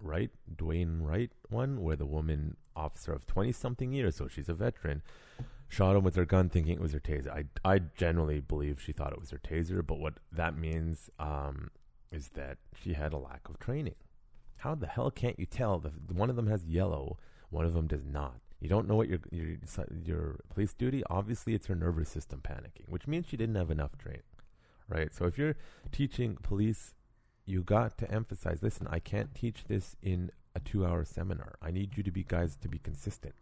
[0.00, 4.54] Wright, Dwayne Wright one, where the woman officer of 20 something years, so she's a
[4.54, 5.02] veteran,
[5.68, 7.30] shot him with her gun thinking it was her taser.
[7.30, 11.70] I, I generally believe she thought it was her taser, but what that means um,
[12.10, 13.96] is that she had a lack of training.
[14.58, 15.78] How the hell can't you tell?
[15.78, 17.18] The, one of them has yellow
[17.50, 18.40] one of them does not.
[18.60, 19.56] You don't know what your your
[20.04, 21.02] your police duty.
[21.08, 24.22] Obviously, it's your nervous system panicking, which means she didn't have enough training,
[24.88, 25.14] right?
[25.14, 25.56] So if you're
[25.92, 26.94] teaching police,
[27.46, 28.58] you got to emphasize.
[28.60, 31.54] Listen, I can't teach this in a two-hour seminar.
[31.62, 33.36] I need you to be guys to be consistent,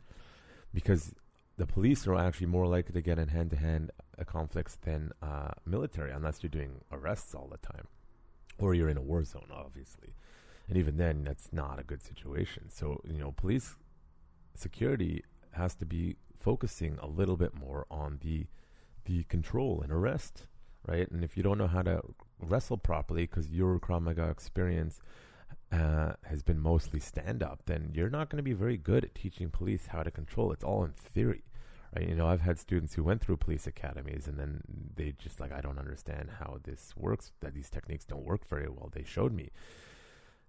[0.75, 1.15] because
[1.57, 6.13] the police are actually more likely to get in hand-to-hand uh, conflicts than uh, military,
[6.13, 7.87] unless you're doing arrests all the time,
[8.59, 10.15] or you're in a war zone, obviously.
[10.69, 12.69] And even then, that's not a good situation.
[12.69, 13.77] So you know, police
[14.59, 18.47] security has to be focusing a little bit more on the
[19.05, 20.49] the control and arrest,
[20.87, 21.09] right?
[21.11, 22.03] And if you don't know how to
[22.41, 25.01] wrestle properly because your Krav Maga experience
[25.73, 29.15] uh, has been mostly stand up, then you're not going to be very good at
[29.15, 30.53] teaching police how to control.
[30.53, 31.45] It's all in theory,
[31.95, 32.09] right?
[32.09, 34.63] You know, I've had students who went through police academies and then
[34.97, 38.69] they just like, I don't understand how this works, that these techniques don't work very
[38.69, 38.91] well.
[38.93, 39.51] They showed me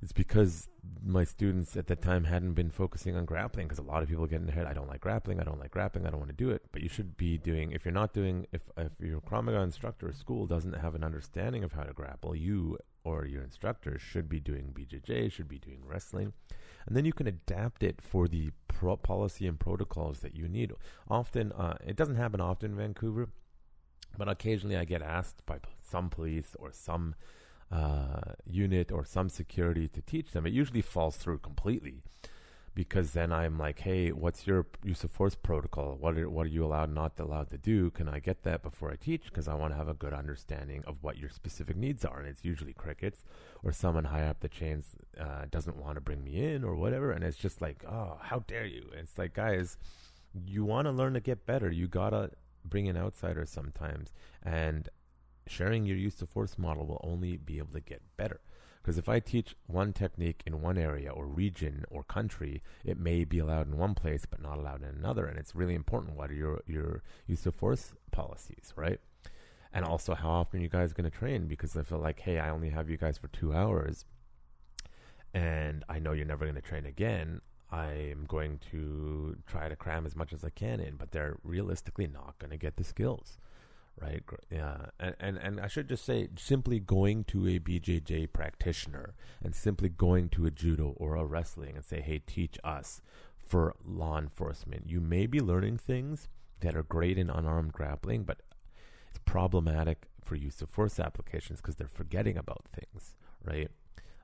[0.02, 0.68] it's because
[1.04, 4.28] my students at that time hadn't been focusing on grappling because a lot of people
[4.28, 6.30] get in their head, I don't like grappling, I don't like grappling, I don't want
[6.30, 6.64] to do it.
[6.72, 10.10] But you should be doing, if you're not doing, if, if your Krav Maga instructor
[10.10, 14.30] or school doesn't have an understanding of how to grapple, you or your instructor should
[14.30, 16.34] be doing BJJ, should be doing wrestling.
[16.86, 20.74] And then you can adapt it for the pro- policy and protocols that you need.
[21.10, 23.30] Often, uh, it doesn't happen often in Vancouver,
[24.18, 27.16] but occasionally I get asked by some police or some
[27.72, 32.02] uh, unit or some security to teach them, it usually falls through completely
[32.78, 35.98] because then I'm like, hey, what's your use of force protocol?
[36.00, 37.90] What are, what are you allowed, not allowed to do?
[37.90, 39.26] Can I get that before I teach?
[39.26, 42.20] Because I want to have a good understanding of what your specific needs are.
[42.20, 43.26] And it's usually crickets
[43.64, 44.90] or someone high up the chains
[45.20, 47.12] uh, doesn't want to bring me in or whatever.
[47.12, 48.90] And it's just like, oh, how dare you?
[48.92, 49.80] And it's like, guys,
[50.46, 51.72] you want to learn to get better.
[51.72, 52.30] You got to
[52.64, 54.14] bring in outsiders sometimes.
[54.44, 54.88] And
[55.50, 58.42] sharing your use of force model will only be able to get better.
[58.82, 63.26] Because if I teach one technique in one area or region or country, it may
[63.26, 65.26] be allowed in one place but not allowed in another.
[65.26, 69.02] And it's really important what are your, your use of force policies, right?
[69.74, 72.50] And also how often you guys going to train because I feel like, hey, I
[72.50, 74.06] only have you guys for two hours
[75.34, 77.42] and I know you're never going to train again.
[77.70, 82.08] I'm going to try to cram as much as I can in, but they're realistically
[82.08, 83.38] not going to get the skills
[84.00, 84.24] right?
[84.52, 89.56] Yeah, and, and and I should just say, simply going to a BJJ practitioner and
[89.56, 93.02] simply going to a judo or a wrestling and say, "Hey, teach us."
[93.38, 96.28] For law enforcement, you may be learning things
[96.60, 98.42] that are great in unarmed grappling, but
[99.10, 103.70] it's problematic for use of force applications because they're forgetting about things, right?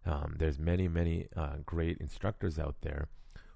[0.05, 3.07] Um, there's many, many uh, great instructors out there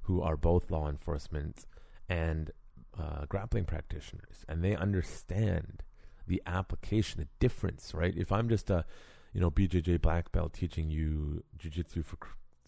[0.03, 1.65] who are both law enforcement
[2.07, 2.51] and
[2.97, 5.83] uh, grappling practitioners, and they understand
[6.27, 8.15] the application, the difference, right?
[8.15, 8.85] If I'm just a,
[9.33, 12.17] you know, BJJ black belt teaching you jujitsu for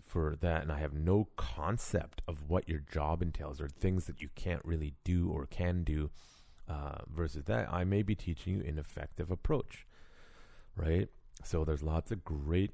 [0.06, 4.22] for that, and I have no concept of what your job entails or things that
[4.22, 6.10] you can't really do or can do,
[6.68, 9.86] uh, versus that, I may be teaching you an effective approach,
[10.76, 11.10] right?
[11.44, 12.72] So there's lots of great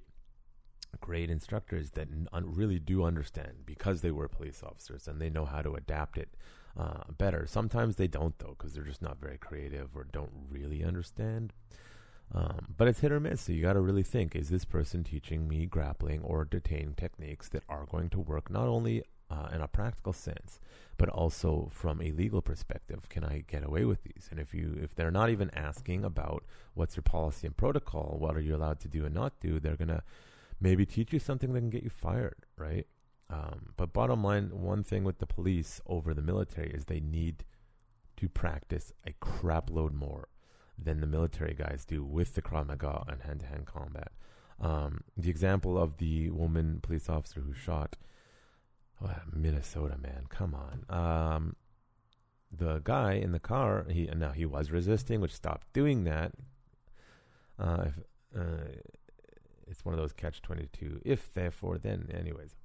[1.02, 5.44] great instructors that un- really do understand because they were police officers and they know
[5.44, 6.30] how to adapt it
[6.78, 7.46] uh, better.
[7.48, 11.54] Sometimes they don't though, because they're just not very creative or don't really understand.
[12.34, 13.42] Um, but it's hit or miss.
[13.42, 17.50] So you got to really think: Is this person teaching me grappling or detaining techniques
[17.50, 20.60] that are going to work not only uh, in a practical sense,
[20.98, 23.08] but also from a legal perspective?
[23.10, 24.28] Can I get away with these?
[24.32, 28.36] And if you if they're not even asking about what's your policy and protocol, what
[28.36, 30.04] are you allowed to do and not do, they're gonna
[30.60, 32.88] maybe teach you something that can get you fired, right?
[33.30, 37.44] Um, but bottom line, one thing with the police over the military is they need
[38.18, 40.30] to practice a crap load more
[40.78, 44.12] than the military guys do with the Krav Maga and hand to hand combat.
[44.60, 47.98] Um, the example of the woman police officer who shot
[49.04, 50.86] Oh, Minnesota, man, come on.
[50.90, 51.56] Um,
[52.52, 56.32] the guy in the car, he now he was resisting, which stopped doing that.
[57.60, 58.68] Uh, if, uh,
[59.68, 61.02] it's one of those catch twenty two.
[61.04, 62.56] If therefore, then, anyways.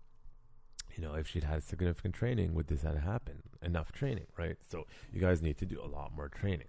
[0.97, 3.43] You know, if she'd had significant training, would this have happened?
[3.63, 4.57] Enough training, right?
[4.69, 6.69] So you guys need to do a lot more training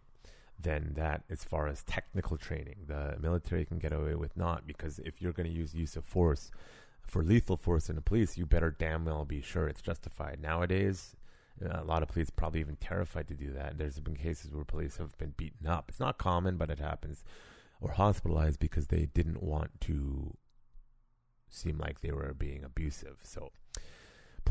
[0.60, 2.86] than that as far as technical training.
[2.88, 6.06] The military can get away with not because if you're going to use use of
[6.06, 6.52] force
[7.02, 10.40] for lethal force in the police, you better damn well be sure it's justified.
[10.42, 11.16] Nowadays,
[11.64, 13.78] uh, a lot of police probably even terrified to do that.
[13.78, 15.86] There's been cases where police have been beaten up.
[15.90, 17.24] It's not common, but it happens,
[17.80, 20.36] or hospitalized because they didn't want to
[21.50, 23.18] seem like they were being abusive.
[23.24, 23.52] So,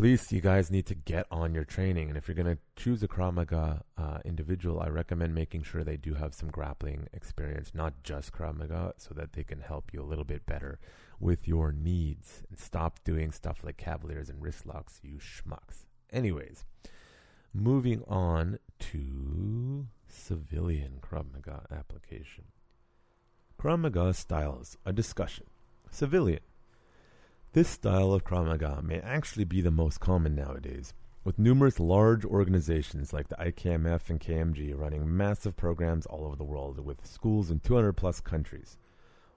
[0.00, 2.08] police, you guys need to get on your training.
[2.08, 5.84] And if you're going to choose a Krav Maga uh, individual, I recommend making sure
[5.84, 9.92] they do have some grappling experience, not just Krav Maga, so that they can help
[9.92, 10.78] you a little bit better
[11.20, 15.84] with your needs and stop doing stuff like cavaliers and wrist locks, you schmucks.
[16.10, 16.64] Anyways,
[17.52, 22.44] moving on to civilian Krav Maga application.
[23.60, 25.44] Krav Maga styles, a discussion.
[25.90, 26.40] Civilian.
[27.52, 30.94] This style of Krav Maga may actually be the most common nowadays,
[31.24, 36.44] with numerous large organizations like the IKMF and KMG running massive programs all over the
[36.44, 38.78] world with schools in 200 plus countries.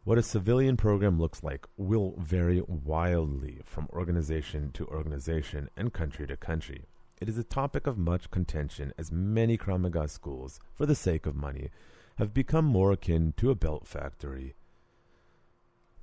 [0.04, 6.28] What a civilian program looks like will vary wildly from organization to organization and country
[6.28, 6.86] to country.
[7.20, 11.26] It is a topic of much contention as many Krav Maga schools, for the sake
[11.26, 11.72] of money,
[12.20, 14.54] have become more akin to a belt factory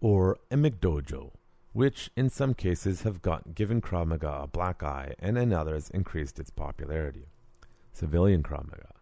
[0.01, 1.31] or a McDojo,
[1.73, 5.91] which in some cases have got given Krav Maga a black eye and in others
[5.91, 7.27] increased its popularity.
[7.93, 8.95] Civilian Krav Maga.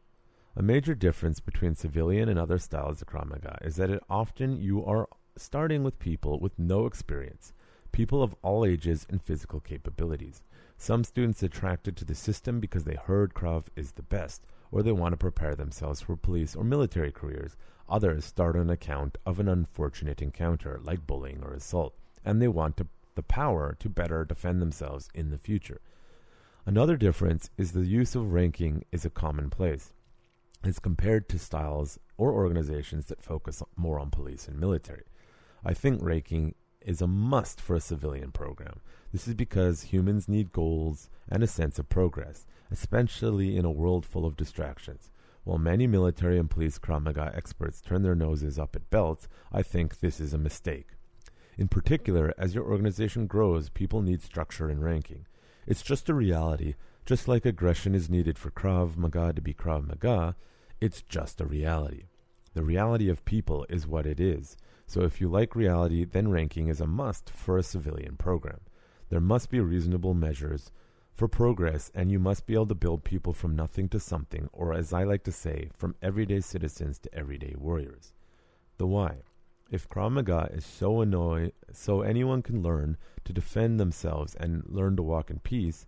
[0.56, 4.60] A major difference between civilian and other styles of Krav Maga is that it often
[4.60, 7.52] you are starting with people with no experience,
[7.92, 10.42] people of all ages and physical capabilities.
[10.76, 14.92] Some students attracted to the system because they heard Krav is the best, or they
[14.92, 17.56] want to prepare themselves for police or military careers.
[17.88, 21.94] Others start on account of an unfortunate encounter, like bullying or assault,
[22.24, 25.80] and they want to, the power to better defend themselves in the future.
[26.66, 29.92] Another difference is the use of ranking is a commonplace
[30.64, 35.04] as compared to styles or organizations that focus more on police and military.
[35.64, 38.80] I think ranking is a must for a civilian program.
[39.12, 44.04] This is because humans need goals and a sense of progress, especially in a world
[44.04, 45.10] full of distractions.
[45.44, 50.00] While many military and police Krav experts turn their noses up at belts, I think
[50.00, 50.88] this is a mistake.
[51.58, 55.26] In particular, as your organization grows, people need structure and ranking.
[55.66, 56.74] It's just a reality
[57.08, 60.36] just like aggression is needed for Krav Maga to be Krav Maga,
[60.78, 62.02] it's just a reality.
[62.52, 64.58] The reality of people is what it is.
[64.86, 68.60] So if you like reality, then ranking is a must for a civilian program.
[69.08, 70.70] There must be reasonable measures
[71.14, 74.74] for progress, and you must be able to build people from nothing to something, or
[74.74, 78.12] as I like to say, from everyday citizens to everyday warriors.
[78.76, 79.22] The why.
[79.70, 82.96] If Krav Maga is so annoying, so anyone can learn
[83.26, 85.84] to defend themselves and learn to walk in peace,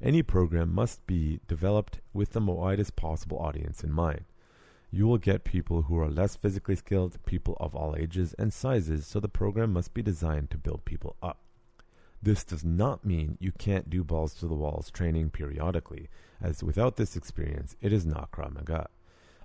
[0.00, 4.24] any program must be developed with the widest possible audience in mind.
[4.92, 9.04] You will get people who are less physically skilled, people of all ages and sizes,
[9.04, 11.38] so the program must be designed to build people up.
[12.22, 16.08] This does not mean you can't do balls to the walls training periodically,
[16.40, 18.88] as without this experience, it is not Krav Maga.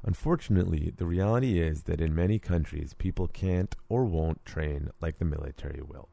[0.04, 5.26] Unfortunately, the reality is that in many countries, people can't or won't train like the
[5.26, 6.10] military will.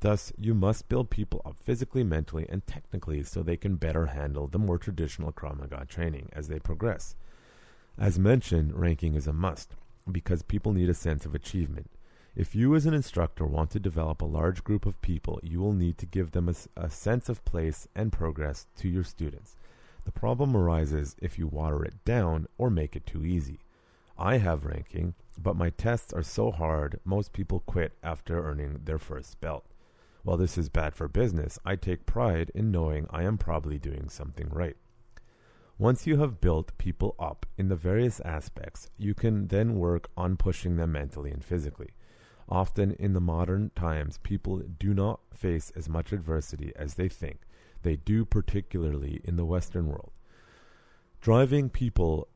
[0.00, 4.46] Thus, you must build people up physically, mentally, and technically so they can better handle
[4.46, 7.16] the more traditional Krav training as they progress.
[7.98, 9.74] As mentioned, ranking is a must
[10.10, 11.90] because people need a sense of achievement.
[12.34, 15.72] If you, as an instructor, want to develop a large group of people, you will
[15.72, 19.56] need to give them a, a sense of place and progress to your students.
[20.06, 23.58] The problem arises if you water it down or make it too easy.
[24.16, 29.00] I have ranking, but my tests are so hard most people quit after earning their
[29.00, 29.66] first belt.
[30.22, 34.08] While this is bad for business, I take pride in knowing I am probably doing
[34.08, 34.76] something right.
[35.76, 40.36] Once you have built people up in the various aspects, you can then work on
[40.36, 41.90] pushing them mentally and physically.
[42.48, 47.40] Often in the modern times, people do not face as much adversity as they think.
[47.86, 50.10] They do, particularly in the Western world.
[51.20, 52.26] Driving people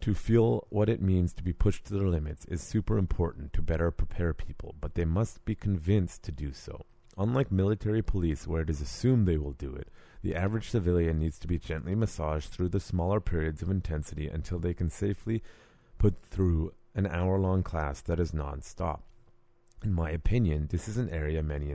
[0.00, 3.60] to feel what it means to be pushed to their limits is super important to
[3.60, 6.86] better prepare people, but they must be convinced to do so.
[7.18, 9.88] Unlike military police, where it is assumed they will do it,
[10.22, 14.60] the average civilian needs to be gently massaged through the smaller periods of intensity until
[14.60, 15.42] they can safely
[15.98, 19.02] put through an hour long class that is non stop.
[19.82, 21.74] In my opinion, this is an area many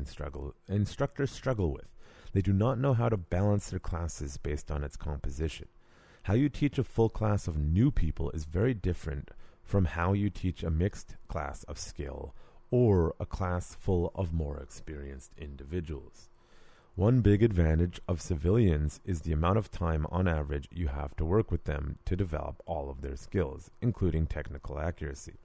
[0.69, 1.89] instructors struggle with.
[2.37, 5.65] They do not know how to balance their classes based on its composition.
[6.21, 9.31] How you teach a full class of new people is very different
[9.63, 12.35] from how you teach a mixed class of skill
[12.69, 16.29] or a class full of more experienced individuals.
[16.93, 21.25] One big advantage of civilians is the amount of time on average you have to
[21.25, 25.39] work with them to develop all of their skills, including technical accuracy.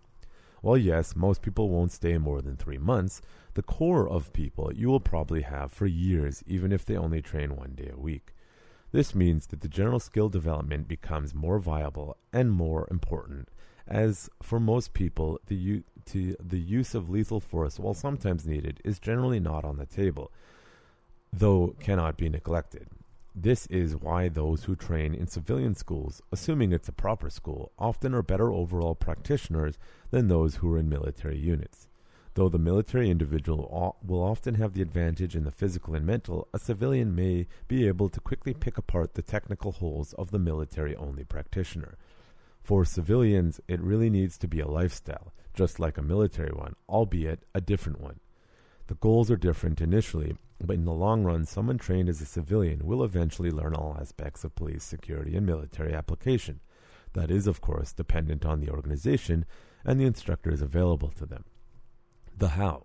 [0.63, 3.21] While yes, most people won't stay more than three months,
[3.55, 7.57] the core of people you will probably have for years, even if they only train
[7.57, 8.33] one day a week.
[8.93, 13.49] This means that the general skill development becomes more viable and more important,
[13.89, 19.01] as for most people, the, u- the use of lethal force, while sometimes needed, is
[19.01, 20.31] generally not on the table,
[21.33, 22.87] though cannot be neglected.
[23.35, 28.15] This is why those who train in civilian schools, assuming it's a proper school, often
[28.15, 29.79] are better overall practitioners
[30.11, 31.89] than those who are in military units.
[32.35, 36.59] Though the military individual will often have the advantage in the physical and mental, a
[36.59, 41.25] civilian may be able to quickly pick apart the technical holes of the military only
[41.25, 41.97] practitioner.
[42.63, 47.45] For civilians, it really needs to be a lifestyle, just like a military one, albeit
[47.55, 48.21] a different one.
[48.93, 52.85] The goals are different initially, but in the long run, someone trained as a civilian
[52.85, 56.61] will eventually learn all aspects of police security and military application.
[57.15, 59.47] That is, of course, dependent on the organization
[59.83, 61.47] and the instructors available to them.
[62.37, 62.85] The how.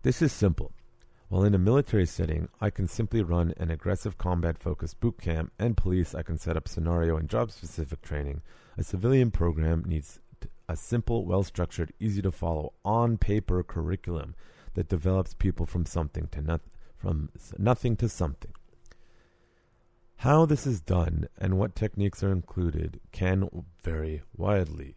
[0.00, 0.72] This is simple.
[1.28, 5.52] While in a military setting, I can simply run an aggressive combat focused boot camp,
[5.58, 8.40] and police, I can set up scenario and job specific training.
[8.78, 10.18] A civilian program needs
[10.66, 14.34] a simple, well structured, easy to follow, on paper curriculum
[14.76, 16.60] that develops people from something to
[16.96, 18.52] from nothing to something.
[20.16, 23.48] How this is done and what techniques are included can
[23.82, 24.96] vary widely.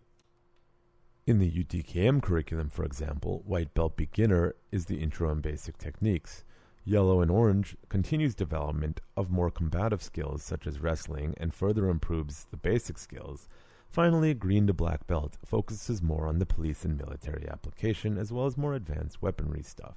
[1.25, 6.43] In the UTKM curriculum, for example, White Belt Beginner is the intro and basic techniques.
[6.83, 12.47] Yellow and Orange continues development of more combative skills such as wrestling and further improves
[12.51, 13.47] the basic skills.
[13.89, 18.45] Finally, Green to Black Belt focuses more on the police and military application as well
[18.45, 19.95] as more advanced weaponry stuff.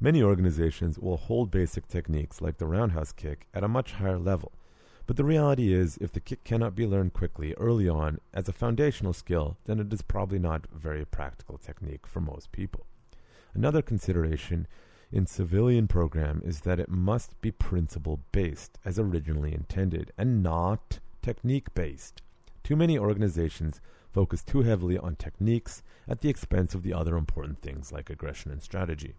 [0.00, 4.50] Many organizations will hold basic techniques like the roundhouse kick at a much higher level.
[5.06, 8.52] But the reality is, if the kick cannot be learned quickly early on as a
[8.52, 12.84] foundational skill, then it is probably not a very practical technique for most people.
[13.54, 14.66] Another consideration
[15.12, 20.98] in civilian program is that it must be principle based as originally intended and not
[21.22, 22.20] technique based.
[22.64, 27.60] Too many organizations focus too heavily on techniques at the expense of the other important
[27.60, 29.16] things like aggression and strategy.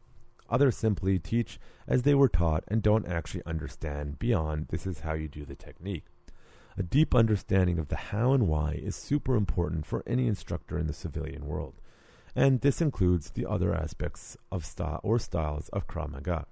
[0.49, 5.13] Others simply teach as they were taught and don't actually understand beyond this is how
[5.13, 6.05] you do the technique.
[6.75, 10.87] A deep understanding of the how and why is super important for any instructor in
[10.87, 11.75] the civilian world,
[12.35, 16.47] and this includes the other aspects of style or styles of Krav Maga.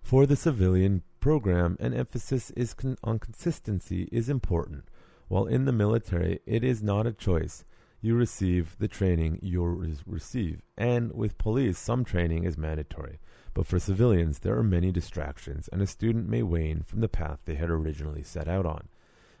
[0.00, 4.84] For the civilian program, an emphasis is con- on consistency is important,
[5.28, 7.64] while in the military it is not a choice
[8.00, 9.64] you receive the training you
[10.06, 10.60] receive.
[10.76, 13.18] And with police, some training is mandatory.
[13.54, 17.40] But for civilians, there are many distractions, and a student may wane from the path
[17.44, 18.88] they had originally set out on.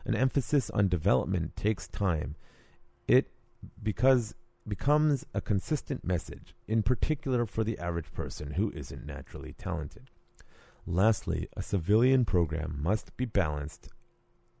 [0.04, 2.34] An emphasis on development takes time.
[3.06, 3.30] It
[3.82, 4.34] because
[4.66, 10.10] becomes a consistent message, in particular for the average person who isn't naturally talented.
[10.86, 13.90] Lastly, a civilian program must be balanced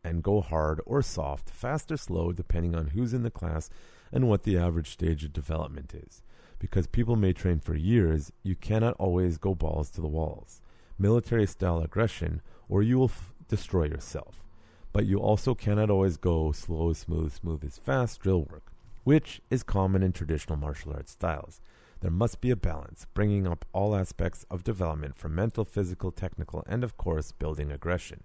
[0.06, 3.68] and go hard or soft, fast or slow, depending on who's in the class
[4.12, 6.22] and what the average stage of development is.
[6.60, 10.62] Because people may train for years, you cannot always go balls to the walls.
[10.96, 14.44] Military style aggression, or you will f- destroy yourself.
[14.92, 18.72] But you also cannot always go slow, smooth, smooth is fast drill work,
[19.04, 21.60] which is common in traditional martial arts styles.
[22.00, 26.62] There must be a balance, bringing up all aspects of development from mental, physical, technical,
[26.68, 28.22] and of course, building aggression.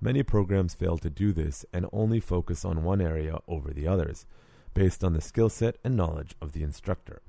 [0.00, 4.26] Many programs fail to do this and only focus on one area over the others,
[4.74, 7.22] based on the skill set and knowledge of the instructor.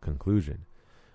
[0.00, 0.66] Conclusion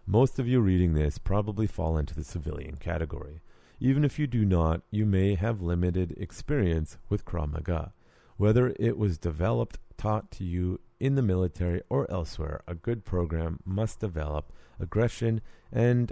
[0.06, 3.42] Most of you reading this probably fall into the civilian category.
[3.80, 7.92] Even if you do not, you may have limited experience with Krav Maga.
[8.38, 13.60] Whether it was developed, taught to you in the military or elsewhere, a good program
[13.66, 15.42] must develop aggression
[15.72, 16.12] and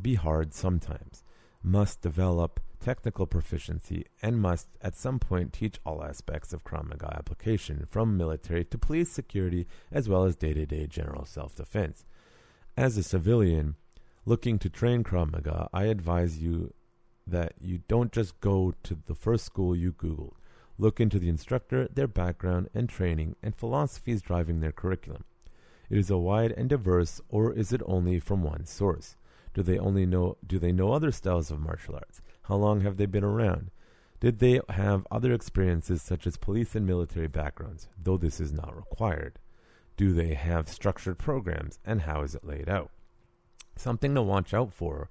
[0.00, 1.24] be hard sometimes,
[1.62, 7.16] must develop technical proficiency and must at some point teach all aspects of Krav Maga
[7.16, 12.04] application, from military to police security, as well as day to day general self defense.
[12.76, 13.76] As a civilian
[14.26, 16.74] looking to train Krav Maga, I advise you
[17.26, 20.34] that you don't just go to the first school you Googled.
[20.76, 25.24] Look into the instructor, their background and training, and philosophies driving their curriculum.
[25.88, 29.16] It is a wide and diverse, or is it only from one source?
[29.54, 32.20] Do they only know do they know other styles of martial arts?
[32.44, 33.70] How long have they been around?
[34.20, 38.76] Did they have other experiences such as police and military backgrounds, though this is not
[38.76, 39.38] required?
[39.96, 42.90] Do they have structured programs and how is it laid out?
[43.76, 45.08] Something to watch out for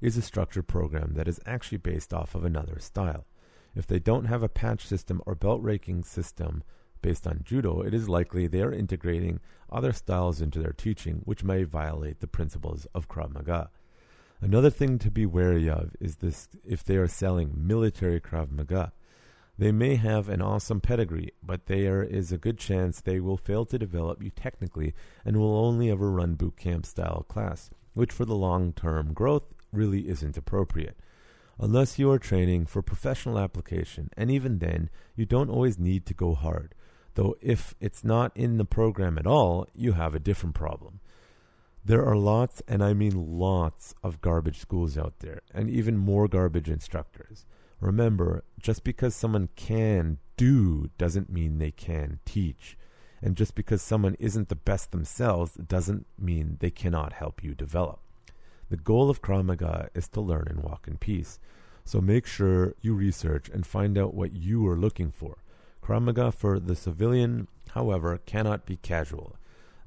[0.00, 3.26] is a structured program that is actually based off of another style.
[3.74, 6.62] If they don't have a patch system or belt raking system
[7.02, 9.40] based on judo, it is likely they are integrating
[9.70, 13.70] other styles into their teaching, which may violate the principles of Krav Maga.
[14.40, 18.92] Another thing to be wary of is this if they are selling military Krav Maga.
[19.58, 23.64] They may have an awesome pedigree, but there is a good chance they will fail
[23.64, 24.92] to develop you technically
[25.24, 29.44] and will only ever run boot camp style class, which for the long term growth
[29.72, 30.98] really isn't appropriate.
[31.58, 36.14] Unless you are training for professional application, and even then, you don't always need to
[36.14, 36.74] go hard.
[37.14, 41.00] Though if it's not in the program at all, you have a different problem.
[41.86, 46.26] There are lots, and I mean lots, of garbage schools out there, and even more
[46.26, 47.46] garbage instructors.
[47.80, 52.76] Remember, just because someone can do doesn't mean they can teach.
[53.22, 58.00] And just because someone isn't the best themselves doesn't mean they cannot help you develop.
[58.68, 61.38] The goal of Krav Maga is to learn and walk in peace.
[61.84, 65.36] So make sure you research and find out what you are looking for.
[65.84, 69.36] Krav Maga for the civilian, however, cannot be casual.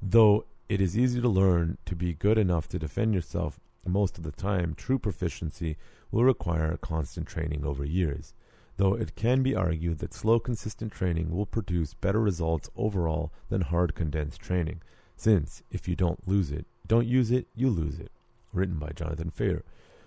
[0.00, 4.22] Though it is easy to learn to be good enough to defend yourself most of
[4.22, 5.76] the time, true proficiency
[6.12, 8.34] will require constant training over years.
[8.76, 13.62] Though it can be argued that slow, consistent training will produce better results overall than
[13.62, 14.80] hard, condensed training,
[15.16, 18.12] since if you don't lose it, don't use it, you lose it.
[18.52, 19.64] Written by Jonathan Fair.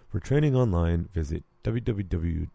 [0.07, 2.47] For training online, visit www.utkmu.com.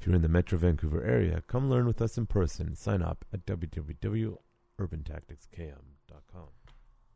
[0.00, 2.74] If you're in the Metro Vancouver area, come learn with us in person.
[2.76, 5.97] Sign up at www.urbantacticskm.com.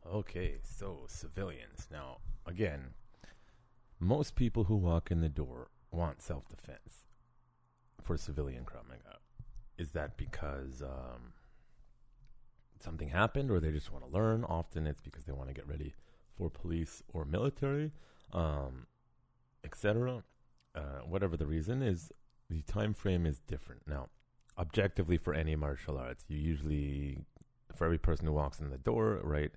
[0.05, 1.87] Okay, so civilians.
[1.91, 2.93] Now, again,
[3.99, 7.05] most people who walk in the door want self defense
[8.01, 8.83] for civilian Krav.
[9.77, 11.33] Is that because um,
[12.79, 14.43] something happened or they just want to learn?
[14.43, 15.93] Often it's because they want to get ready
[16.37, 17.91] for police or military,
[18.33, 18.87] um,
[19.63, 20.23] etc.
[20.75, 22.11] Uh, whatever the reason is,
[22.49, 23.81] the time frame is different.
[23.87, 24.09] Now,
[24.57, 27.25] objectively, for any martial arts, you usually,
[27.75, 29.51] for every person who walks in the door, right,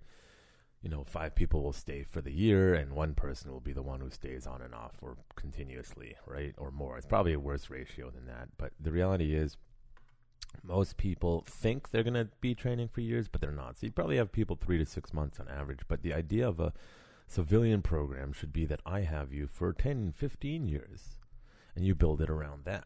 [0.83, 3.83] you know, five people will stay for the year, and one person will be the
[3.83, 6.97] one who stays on and off or continuously, right, or more.
[6.97, 9.57] It's probably a worse ratio than that, but the reality is,
[10.63, 13.77] most people think they're going to be training for years, but they're not.
[13.77, 15.81] So you probably have people three to six months on average.
[15.89, 16.73] But the idea of a
[17.27, 21.17] civilian program should be that I have you for 10, 15 years,
[21.75, 22.85] and you build it around that,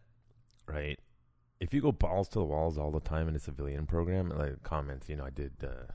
[0.66, 0.98] right?
[1.60, 4.62] If you go balls to the walls all the time in a civilian program, like
[4.62, 5.92] comments, you know, I did uh,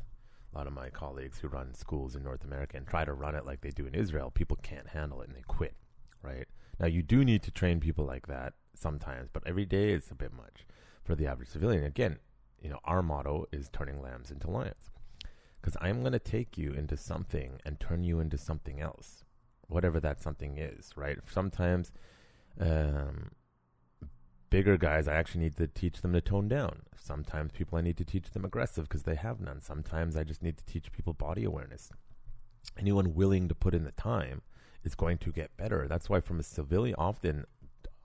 [0.53, 3.33] a lot of my colleagues who run schools in North America and try to run
[3.33, 4.29] it like they do in Israel.
[4.29, 5.73] People can't handle it and they quit,
[6.21, 6.45] right?
[6.79, 10.15] Now, you do need to train people like that sometimes, but every day it's a
[10.15, 10.67] bit much
[11.03, 11.83] for the average civilian.
[11.83, 12.19] Again,
[12.61, 14.91] you know, our motto is turning lambs into lions.
[15.59, 19.23] Because I'm going to take you into something and turn you into something else,
[19.67, 21.17] whatever that something is, right?
[21.27, 21.91] Sometimes
[22.59, 23.31] um,
[24.49, 26.83] bigger guys, I actually need to teach them to tone down.
[26.97, 29.61] Sometimes people, I need to teach them aggressive because they have none.
[29.61, 31.91] Sometimes I just need to teach people body awareness.
[32.79, 34.41] Anyone willing to put in the time
[34.83, 35.87] is going to get better.
[35.87, 37.45] That's why, from a civilian, often,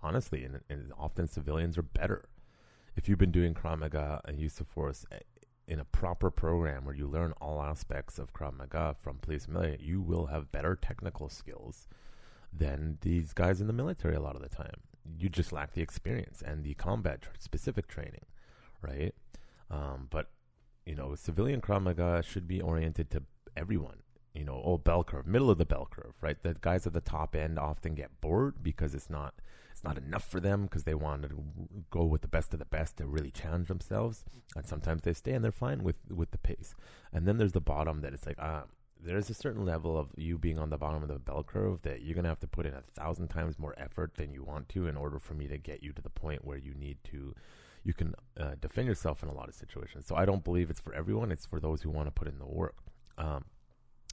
[0.03, 2.29] honestly, and, and often civilians are better
[2.97, 5.19] if you've been doing Krav Maga and use of force eh,
[5.67, 9.79] in a proper program where you learn all aspects of Krav Maga from police military,
[9.81, 11.87] you will have better technical skills
[12.53, 14.83] than these guys in the military a lot of the time.
[15.19, 18.25] You just lack the experience and the combat specific training,
[18.83, 19.15] right?
[19.71, 20.31] Um, but
[20.87, 23.23] you know, civilian Krav Maga should be oriented to
[23.57, 23.99] everyone.
[24.35, 26.41] You know, oh bell curve, middle of the bell curve, right?
[26.41, 29.35] The guys at the top end often get bored because it's not
[29.73, 31.31] it's not enough for them because they want to
[31.91, 34.25] go with the best of the best to really challenge themselves.
[34.55, 36.75] And sometimes they stay and they're fine with with the pace.
[37.13, 38.65] And then there's the bottom that it's like ah.
[39.03, 42.03] There's a certain level of you being on the bottom of the bell curve that
[42.03, 44.87] you're gonna have to put in a thousand times more effort than you want to
[44.87, 47.35] in order for me to get you to the point where you need to
[47.83, 50.07] you can uh, defend yourself in a lot of situations.
[50.07, 51.33] So I don't believe it's for everyone.
[51.33, 52.77] It's for those who want to put in the work.
[53.17, 53.47] Um,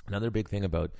[0.07, 0.91] another big thing about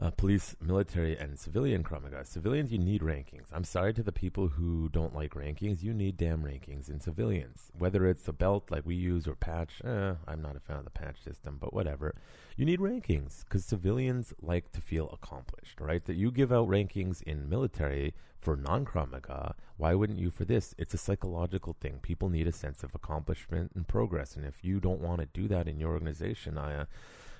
[0.00, 2.24] uh, police, military, and civilian Krav Maga.
[2.24, 3.46] Civilians, you need rankings.
[3.50, 5.82] I'm sorry to the people who don't like rankings.
[5.82, 7.70] You need damn rankings in civilians.
[7.78, 10.84] Whether it's a belt like we use or patch, eh, I'm not a fan of
[10.84, 12.14] the patch system, but whatever.
[12.56, 16.04] You need rankings because civilians like to feel accomplished, right?
[16.04, 19.54] That you give out rankings in military for non Krav Maga.
[19.78, 20.74] Why wouldn't you for this?
[20.76, 22.00] It's a psychological thing.
[22.02, 24.36] People need a sense of accomplishment and progress.
[24.36, 26.80] And if you don't want to do that in your organization, I.
[26.80, 26.84] Uh,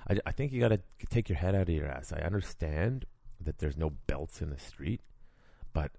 [0.09, 2.13] I, I think you got to take your head out of your ass.
[2.13, 3.05] I understand
[3.39, 5.01] that there's no belts in the street,
[5.73, 5.91] but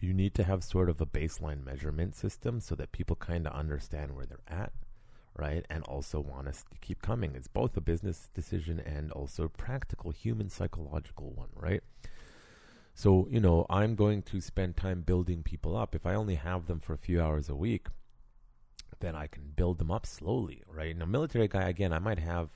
[0.00, 3.52] you need to have sort of a baseline measurement system so that people kind of
[3.52, 4.72] understand where they're at,
[5.36, 5.66] right?
[5.68, 7.34] And also want us to keep coming.
[7.34, 11.82] It's both a business decision and also practical human psychological one, right?
[12.94, 15.94] So, you know, I'm going to spend time building people up.
[15.94, 17.86] If I only have them for a few hours a week,
[19.00, 20.96] then I can build them up slowly, right?
[20.96, 22.50] Now, military guy, again, I might have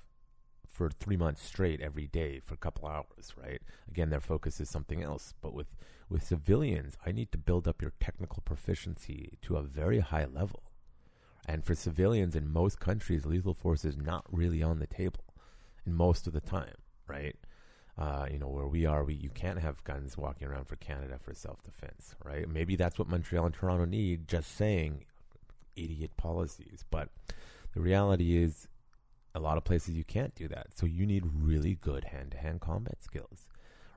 [0.68, 3.60] for three months straight every day for a couple hours, right?
[3.88, 5.34] Again, their focus is something else.
[5.40, 5.76] But with,
[6.08, 10.62] with civilians, I need to build up your technical proficiency to a very high level.
[11.46, 15.24] And for civilians in most countries, lethal force is not really on the table
[15.84, 17.36] in most of the time, right?
[17.98, 21.18] Uh, you know, where we are, we you can't have guns walking around for Canada
[21.18, 22.48] for self defense, right?
[22.48, 25.04] Maybe that's what Montreal and Toronto need, just saying
[25.76, 26.84] idiot policies.
[26.90, 27.08] But
[27.74, 28.68] the reality is,
[29.34, 30.68] a lot of places you can't do that.
[30.76, 33.48] So you need really good hand to hand combat skills,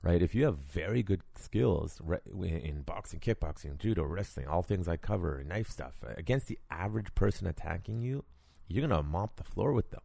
[0.02, 0.22] right?
[0.22, 2.02] If you have very good skills
[2.42, 7.14] in boxing, kickboxing, judo, wrestling, all things I cover, knife stuff, uh, against the average
[7.16, 8.24] person attacking you,
[8.68, 10.02] you're going to mop the floor with them,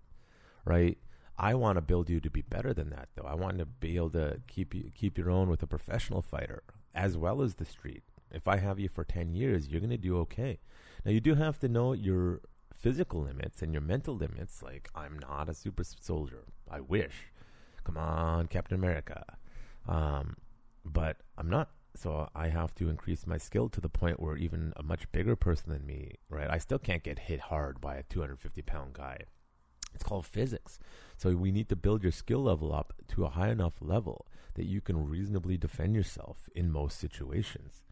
[0.65, 0.99] right?
[1.39, 3.27] I want to build you to be better than that, though.
[3.27, 6.63] I want to be able to keep you, keep your own with a professional fighter
[6.95, 8.03] as well as the street.
[8.31, 10.59] If I have you for 10 years, you're going to do okay.
[11.05, 12.41] Now, you do have to know your
[12.73, 14.63] physical limits and your mental limits.
[14.63, 16.45] Like, I'm not a super soldier.
[16.71, 17.33] I wish.
[17.85, 19.25] Come on, Captain America.
[19.89, 20.37] Um,
[20.85, 21.71] but I'm not.
[21.97, 25.35] So I have to increase my skill to the point where even a much bigger
[25.37, 26.49] person than me, right?
[26.49, 29.19] I still can't get hit hard by a 250 pound guy.
[29.95, 30.79] It's called physics.
[31.17, 34.67] So we need to build your skill level up to a high enough level that
[34.67, 37.83] you can reasonably defend yourself in most situations.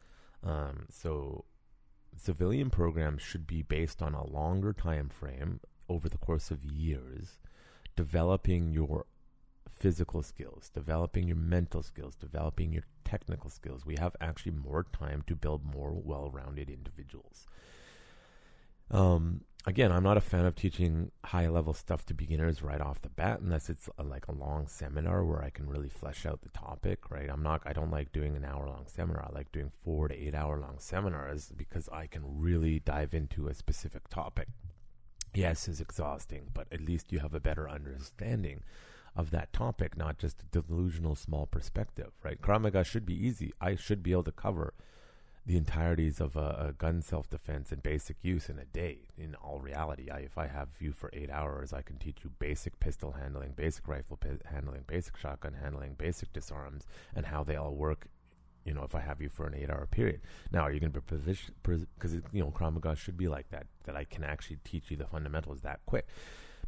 [0.44, 1.44] Um, so
[2.18, 7.40] civilian programs should be based on a longer time frame over the course of years,
[7.96, 9.06] developing your
[9.70, 13.86] physical skills, developing your mental skills, developing your technical skills.
[13.86, 17.46] We have actually more time to build more well rounded individuals.
[18.90, 23.02] Um, again, I'm not a fan of teaching high level stuff to beginners right off
[23.02, 26.40] the bat, unless it's a, like a long seminar where I can really flesh out
[26.40, 27.10] the topic.
[27.10, 27.28] Right?
[27.30, 27.62] I'm not.
[27.66, 29.28] I don't like doing an hour long seminar.
[29.28, 33.46] I like doing four to eight hour long seminars because I can really dive into
[33.46, 34.48] a specific topic.
[35.34, 38.62] Yes, it's exhausting, but at least you have a better understanding
[39.14, 42.12] of that topic, not just a delusional small perspective.
[42.24, 42.40] Right?
[42.40, 43.52] Krav Maga should be easy.
[43.60, 44.72] I should be able to cover
[45.48, 49.08] the entireties of a, a gun self defense and basic use in a day.
[49.16, 52.30] In all reality, I, if I have you for eight hours, I can teach you
[52.38, 57.74] basic pistol handling, basic rifle handling, basic shotgun handling, basic disarms, and how they all
[57.74, 58.08] work.
[58.66, 60.20] You know, if I have you for an eight-hour period.
[60.52, 61.54] Now, are you going to be positioned?
[61.62, 63.66] Because you know, Krav Maga should be like that.
[63.84, 66.06] That I can actually teach you the fundamentals that quick.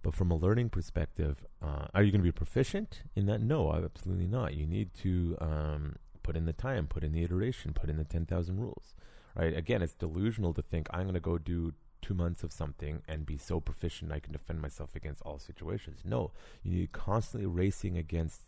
[0.01, 3.43] But from a learning perspective, uh, are you going to be proficient in that?
[3.43, 4.55] No, absolutely not.
[4.55, 5.97] You need to um,
[6.31, 8.95] put in the time, put in the iteration, put in the 10,000 rules,
[9.35, 9.57] right?
[9.57, 13.27] Again, it's delusional to think I'm going to go do two months of something and
[13.27, 16.03] be so proficient I can defend myself against all situations.
[16.05, 16.31] No,
[16.63, 18.43] you need constantly racing against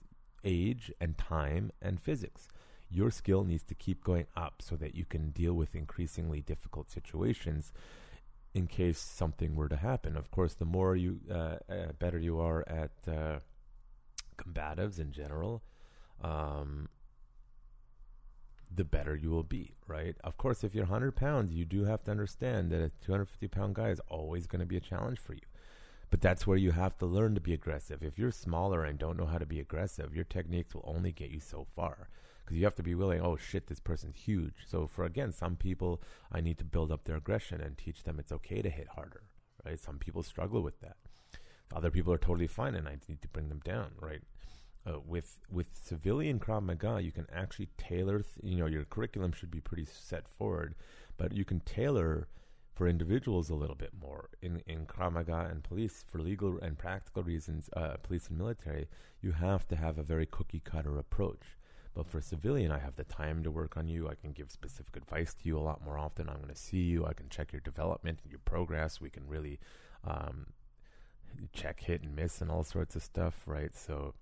[0.44, 2.46] age and time and physics.
[2.88, 6.88] Your skill needs to keep going up so that you can deal with increasingly difficult
[6.88, 7.72] situations
[8.54, 10.16] in case something were to happen.
[10.16, 13.40] Of course, the more you uh, uh, better you are at uh,
[14.36, 15.64] combatives in general,
[16.22, 16.88] um,
[18.74, 20.16] the better you will be, right?
[20.24, 23.74] Of course, if you're 100 pounds, you do have to understand that a 250 pound
[23.74, 25.40] guy is always going to be a challenge for you.
[26.10, 28.02] But that's where you have to learn to be aggressive.
[28.02, 31.30] If you're smaller and don't know how to be aggressive, your techniques will only get
[31.30, 32.08] you so far.
[32.44, 34.66] Because you have to be willing, oh shit, this person's huge.
[34.66, 38.18] So, for again, some people, I need to build up their aggression and teach them
[38.18, 39.22] it's okay to hit harder,
[39.64, 39.78] right?
[39.78, 40.96] Some people struggle with that.
[41.74, 44.22] Other people are totally fine and I need to bring them down, right?
[44.86, 48.22] Uh, with with civilian Krav Maga, you can actually tailor.
[48.22, 50.74] Th- you know, your curriculum should be pretty set forward,
[51.16, 52.28] but you can tailor
[52.74, 54.30] for individuals a little bit more.
[54.40, 58.88] In in Krav Maga and police, for legal and practical reasons, uh, police and military,
[59.20, 61.58] you have to have a very cookie cutter approach.
[61.94, 64.08] But for civilian, I have the time to work on you.
[64.08, 66.28] I can give specific advice to you a lot more often.
[66.28, 67.04] I'm going to see you.
[67.04, 68.98] I can check your development and your progress.
[68.98, 69.60] We can really
[70.02, 70.46] um,
[71.52, 73.76] check hit and miss and all sorts of stuff, right?
[73.76, 74.14] So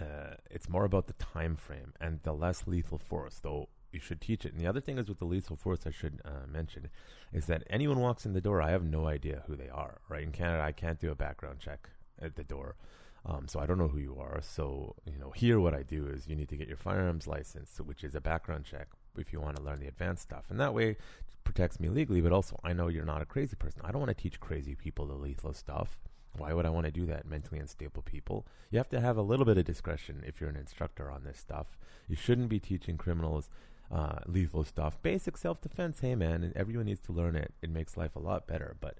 [0.00, 4.20] uh, it's more about the time frame and the less lethal force, though you should
[4.20, 4.52] teach it.
[4.52, 6.88] And the other thing is with the lethal force, I should uh, mention,
[7.32, 9.98] is that anyone walks in the door, I have no idea who they are.
[10.08, 11.88] Right in Canada, I can't do a background check
[12.20, 12.76] at the door,
[13.24, 14.40] um, so I don't know who you are.
[14.42, 17.80] So you know, here what I do is you need to get your firearms license,
[17.84, 20.74] which is a background check if you want to learn the advanced stuff, and that
[20.74, 20.96] way
[21.44, 22.20] protects me legally.
[22.20, 23.82] But also, I know you're not a crazy person.
[23.84, 25.98] I don't want to teach crazy people the lethal stuff.
[26.36, 27.26] Why would I want to do that?
[27.26, 28.46] Mentally unstable people.
[28.70, 31.38] You have to have a little bit of discretion if you're an instructor on this
[31.38, 31.78] stuff.
[32.08, 33.48] You shouldn't be teaching criminals
[33.90, 35.00] uh, lethal stuff.
[35.02, 37.54] Basic self defense, hey man, everyone needs to learn it.
[37.62, 38.76] It makes life a lot better.
[38.80, 38.96] But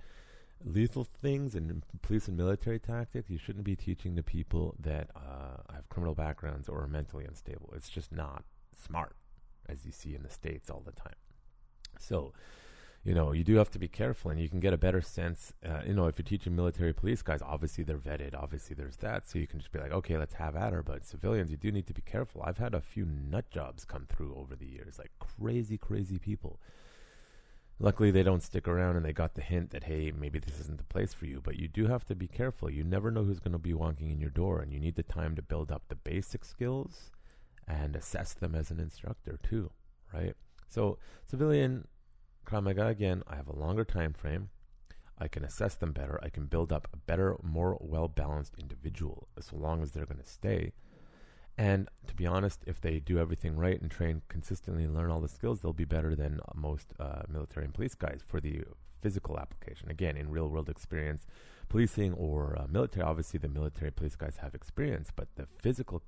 [0.65, 5.73] lethal things and police and military tactics, you shouldn't be teaching to people that uh,
[5.75, 7.73] have criminal backgrounds or are mentally unstable.
[7.75, 8.45] It's just not
[8.81, 9.17] smart,
[9.69, 11.15] as you see in the States all the time.
[11.99, 12.33] So,
[13.05, 15.53] you know, you do have to be careful, and you can get a better sense.
[15.65, 18.35] Uh, you know, if you're teaching military police guys, obviously they're vetted.
[18.35, 20.83] Obviously, there's that, so you can just be like, okay, let's have at her.
[20.83, 22.43] But civilians, you do need to be careful.
[22.43, 26.59] I've had a few nut jobs come through over the years, like crazy, crazy people.
[27.79, 30.79] Luckily, they don't stick around, and they got the hint that hey, maybe this isn't
[30.79, 31.43] the place for you.
[31.45, 32.71] But you do have to be careful.
[32.71, 35.03] You never know who's going to be walking in your door, and you need the
[35.03, 37.11] time to build up the basic skills
[37.69, 39.71] and assess them as an instructor too,
[40.11, 40.35] right?
[40.69, 41.87] So, civilian
[42.45, 44.51] Krav Maga again, I have a longer time frame.
[45.19, 46.19] I can assess them better.
[46.23, 50.21] I can build up a better, more well balanced individual as long as they're going
[50.21, 50.73] to stay.
[51.57, 55.21] And to be honest, if they do everything right and train consistently and learn all
[55.21, 58.63] the skills, they'll be better than most uh, military and police guys for the
[59.01, 59.89] physical application.
[59.89, 61.27] Again, in real world experience,
[61.69, 66.03] policing or uh, military, obviously the military police guys have experience, but the physical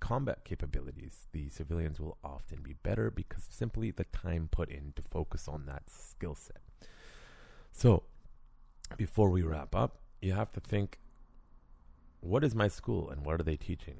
[0.00, 5.02] combat capabilities, the civilians will often be better because simply the time put in to
[5.02, 6.60] focus on that skill set.
[7.72, 8.02] So,
[8.96, 10.98] before we wrap up, you have to think
[12.20, 13.98] what is my school and what are they teaching?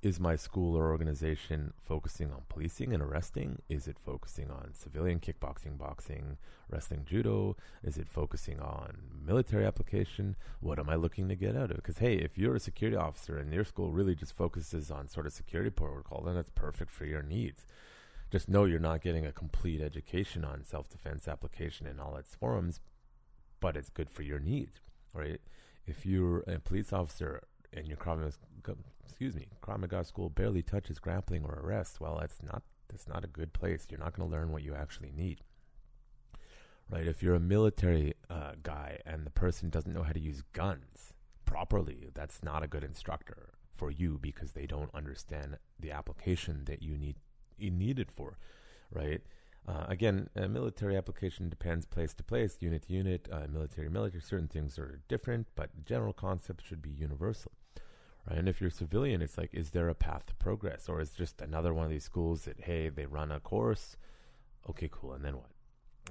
[0.00, 3.60] Is my school or organization focusing on policing and arresting?
[3.68, 6.38] Is it focusing on civilian kickboxing, boxing,
[6.70, 7.56] wrestling, judo?
[7.82, 10.36] Is it focusing on military application?
[10.60, 11.78] What am I looking to get out of?
[11.78, 15.26] Because, hey, if you're a security officer and your school really just focuses on sort
[15.26, 17.66] of security protocol, then that's perfect for your needs.
[18.30, 22.36] Just know you're not getting a complete education on self defense application in all its
[22.36, 22.80] forms,
[23.58, 24.80] but it's good for your needs,
[25.12, 25.40] right?
[25.86, 27.42] If you're a police officer
[27.72, 27.96] and your
[29.08, 33.24] excuse me, Krav Maga school barely touches grappling or arrest, well, that's not that's not
[33.24, 33.86] a good place.
[33.90, 35.40] You're not going to learn what you actually need.
[36.90, 37.06] Right?
[37.06, 41.12] If you're a military uh, guy and the person doesn't know how to use guns
[41.44, 46.82] properly, that's not a good instructor for you because they don't understand the application that
[46.82, 47.16] you need
[47.58, 48.38] you need it for.
[48.90, 49.22] Right?
[49.66, 54.22] Uh, again, military application depends place to place, unit to unit, uh, military military.
[54.22, 57.52] Certain things are different, but general concepts should be universal
[58.28, 58.38] right?
[58.38, 61.40] And if you're civilian, it's like, is there a path to progress, or is just
[61.40, 63.96] another one of these schools that hey, they run a course,
[64.68, 65.50] okay, cool, and then what?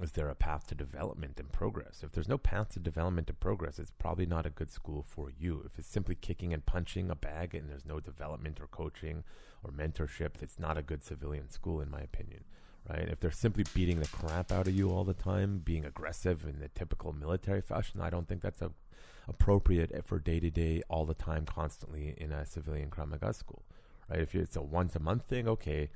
[0.00, 2.02] Is there a path to development and progress?
[2.04, 5.32] If there's no path to development and progress, it's probably not a good school for
[5.36, 5.62] you.
[5.66, 9.24] If it's simply kicking and punching a bag and there's no development or coaching
[9.64, 12.44] or mentorship, it's not a good civilian school, in my opinion
[12.88, 13.08] right?
[13.08, 16.60] If they're simply beating the crap out of you all the time, being aggressive in
[16.60, 18.70] the typical military fashion, I don't think that's a
[19.28, 23.62] appropriate for day to day, all the time, constantly in a civilian Krav Maga school,
[24.08, 24.20] right?
[24.20, 25.90] If it's a once a month thing, okay,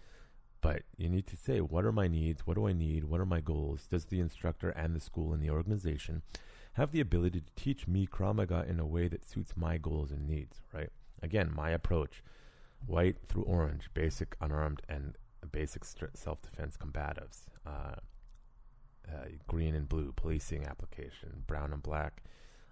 [0.61, 2.47] but you need to say, what are my needs?
[2.47, 3.05] What do I need?
[3.05, 3.87] What are my goals?
[3.91, 6.23] Does the instructor and the school and the organization
[6.75, 10.11] have the ability to teach me Krav Maga in a way that suits my goals
[10.11, 10.91] and needs, right?
[11.23, 12.23] Again, my approach
[12.87, 15.17] white through orange, basic, unarmed, and
[15.47, 17.43] basic st- self defense combatives.
[17.67, 17.97] Uh,
[19.09, 22.23] uh, green and blue policing application, brown and black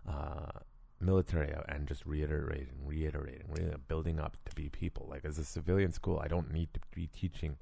[0.09, 0.61] uh,
[1.01, 5.07] military and just reiterating, reiterating, really building up to be people.
[5.11, 7.57] Like as a civilian school, I don't need to be teaching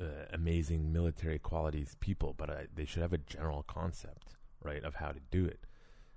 [0.00, 4.96] uh, amazing military qualities people, but I, they should have a general concept, right, of
[4.96, 5.65] how to do it.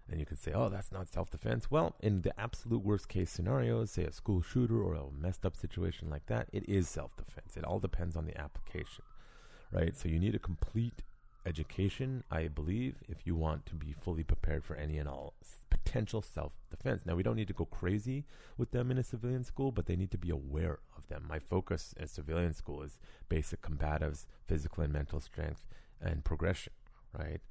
[0.09, 1.69] And you could say, oh, that's not self defense.
[1.69, 5.55] Well, in the absolute worst case scenarios, say a school shooter or a messed up
[5.55, 7.55] situation like that, it is self defense.
[7.55, 9.03] It all depends on the application,
[9.71, 9.95] right?
[9.95, 11.03] So you need a complete
[11.45, 15.33] education, I believe, if you want to be fully prepared for any and all
[15.69, 17.01] potential self defense.
[17.05, 18.25] Now, we don't need to go crazy
[18.57, 21.25] with them in a civilian school, but they need to be aware of them.
[21.27, 25.65] My focus in civilian school is basic combatives, physical and mental strength,
[26.01, 26.73] and progression,
[27.17, 27.41] right?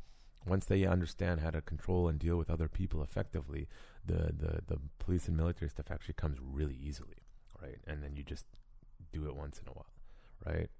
[0.49, 3.69] Once they understand how to control and deal with other people effectively,
[4.05, 7.19] the, the, the police and military stuff actually comes really easily,
[7.61, 7.79] right?
[7.87, 8.45] And then you just
[9.12, 9.93] do it once in a while,
[10.47, 10.70] right?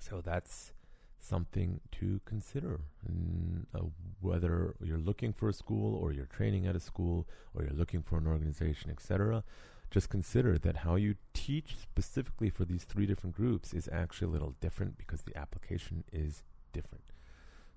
[0.00, 0.72] So that's
[1.20, 2.80] something to consider.
[3.06, 3.86] And, uh,
[4.20, 8.02] whether you're looking for a school or you're training at a school or you're looking
[8.02, 9.44] for an organization, etc.,
[9.90, 14.30] just consider that how you teach specifically for these three different groups is actually a
[14.30, 17.04] little different because the application is different.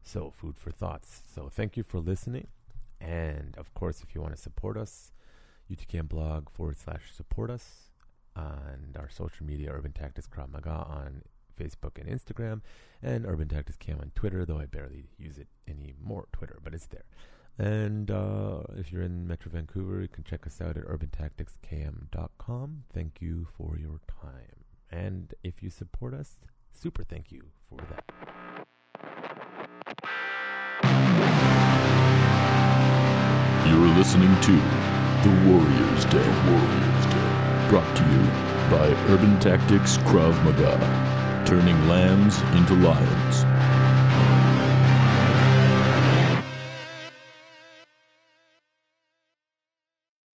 [0.03, 1.21] So, food for thoughts.
[1.33, 2.47] So, thank you for listening.
[2.99, 5.11] And of course, if you want to support us,
[5.71, 7.91] UTKM blog forward slash support us
[8.35, 11.23] and our social media, Urban Tactics Krav Maga on
[11.59, 12.61] Facebook and Instagram,
[13.01, 16.87] and Urban Tactics KM on Twitter, though I barely use it anymore, Twitter, but it's
[16.87, 17.05] there.
[17.57, 22.83] And uh, if you're in Metro Vancouver, you can check us out at urbantacticskm.com.
[22.93, 24.63] Thank you for your time.
[24.89, 26.37] And if you support us,
[26.71, 28.11] super thank you for that.
[33.67, 34.51] You're listening to
[35.23, 36.33] The Warriors Den.
[36.51, 37.69] Warriors Den.
[37.69, 38.21] Brought to you
[38.69, 40.77] by Urban Tactics Krav Maga.
[41.45, 43.50] Turning lambs into lions.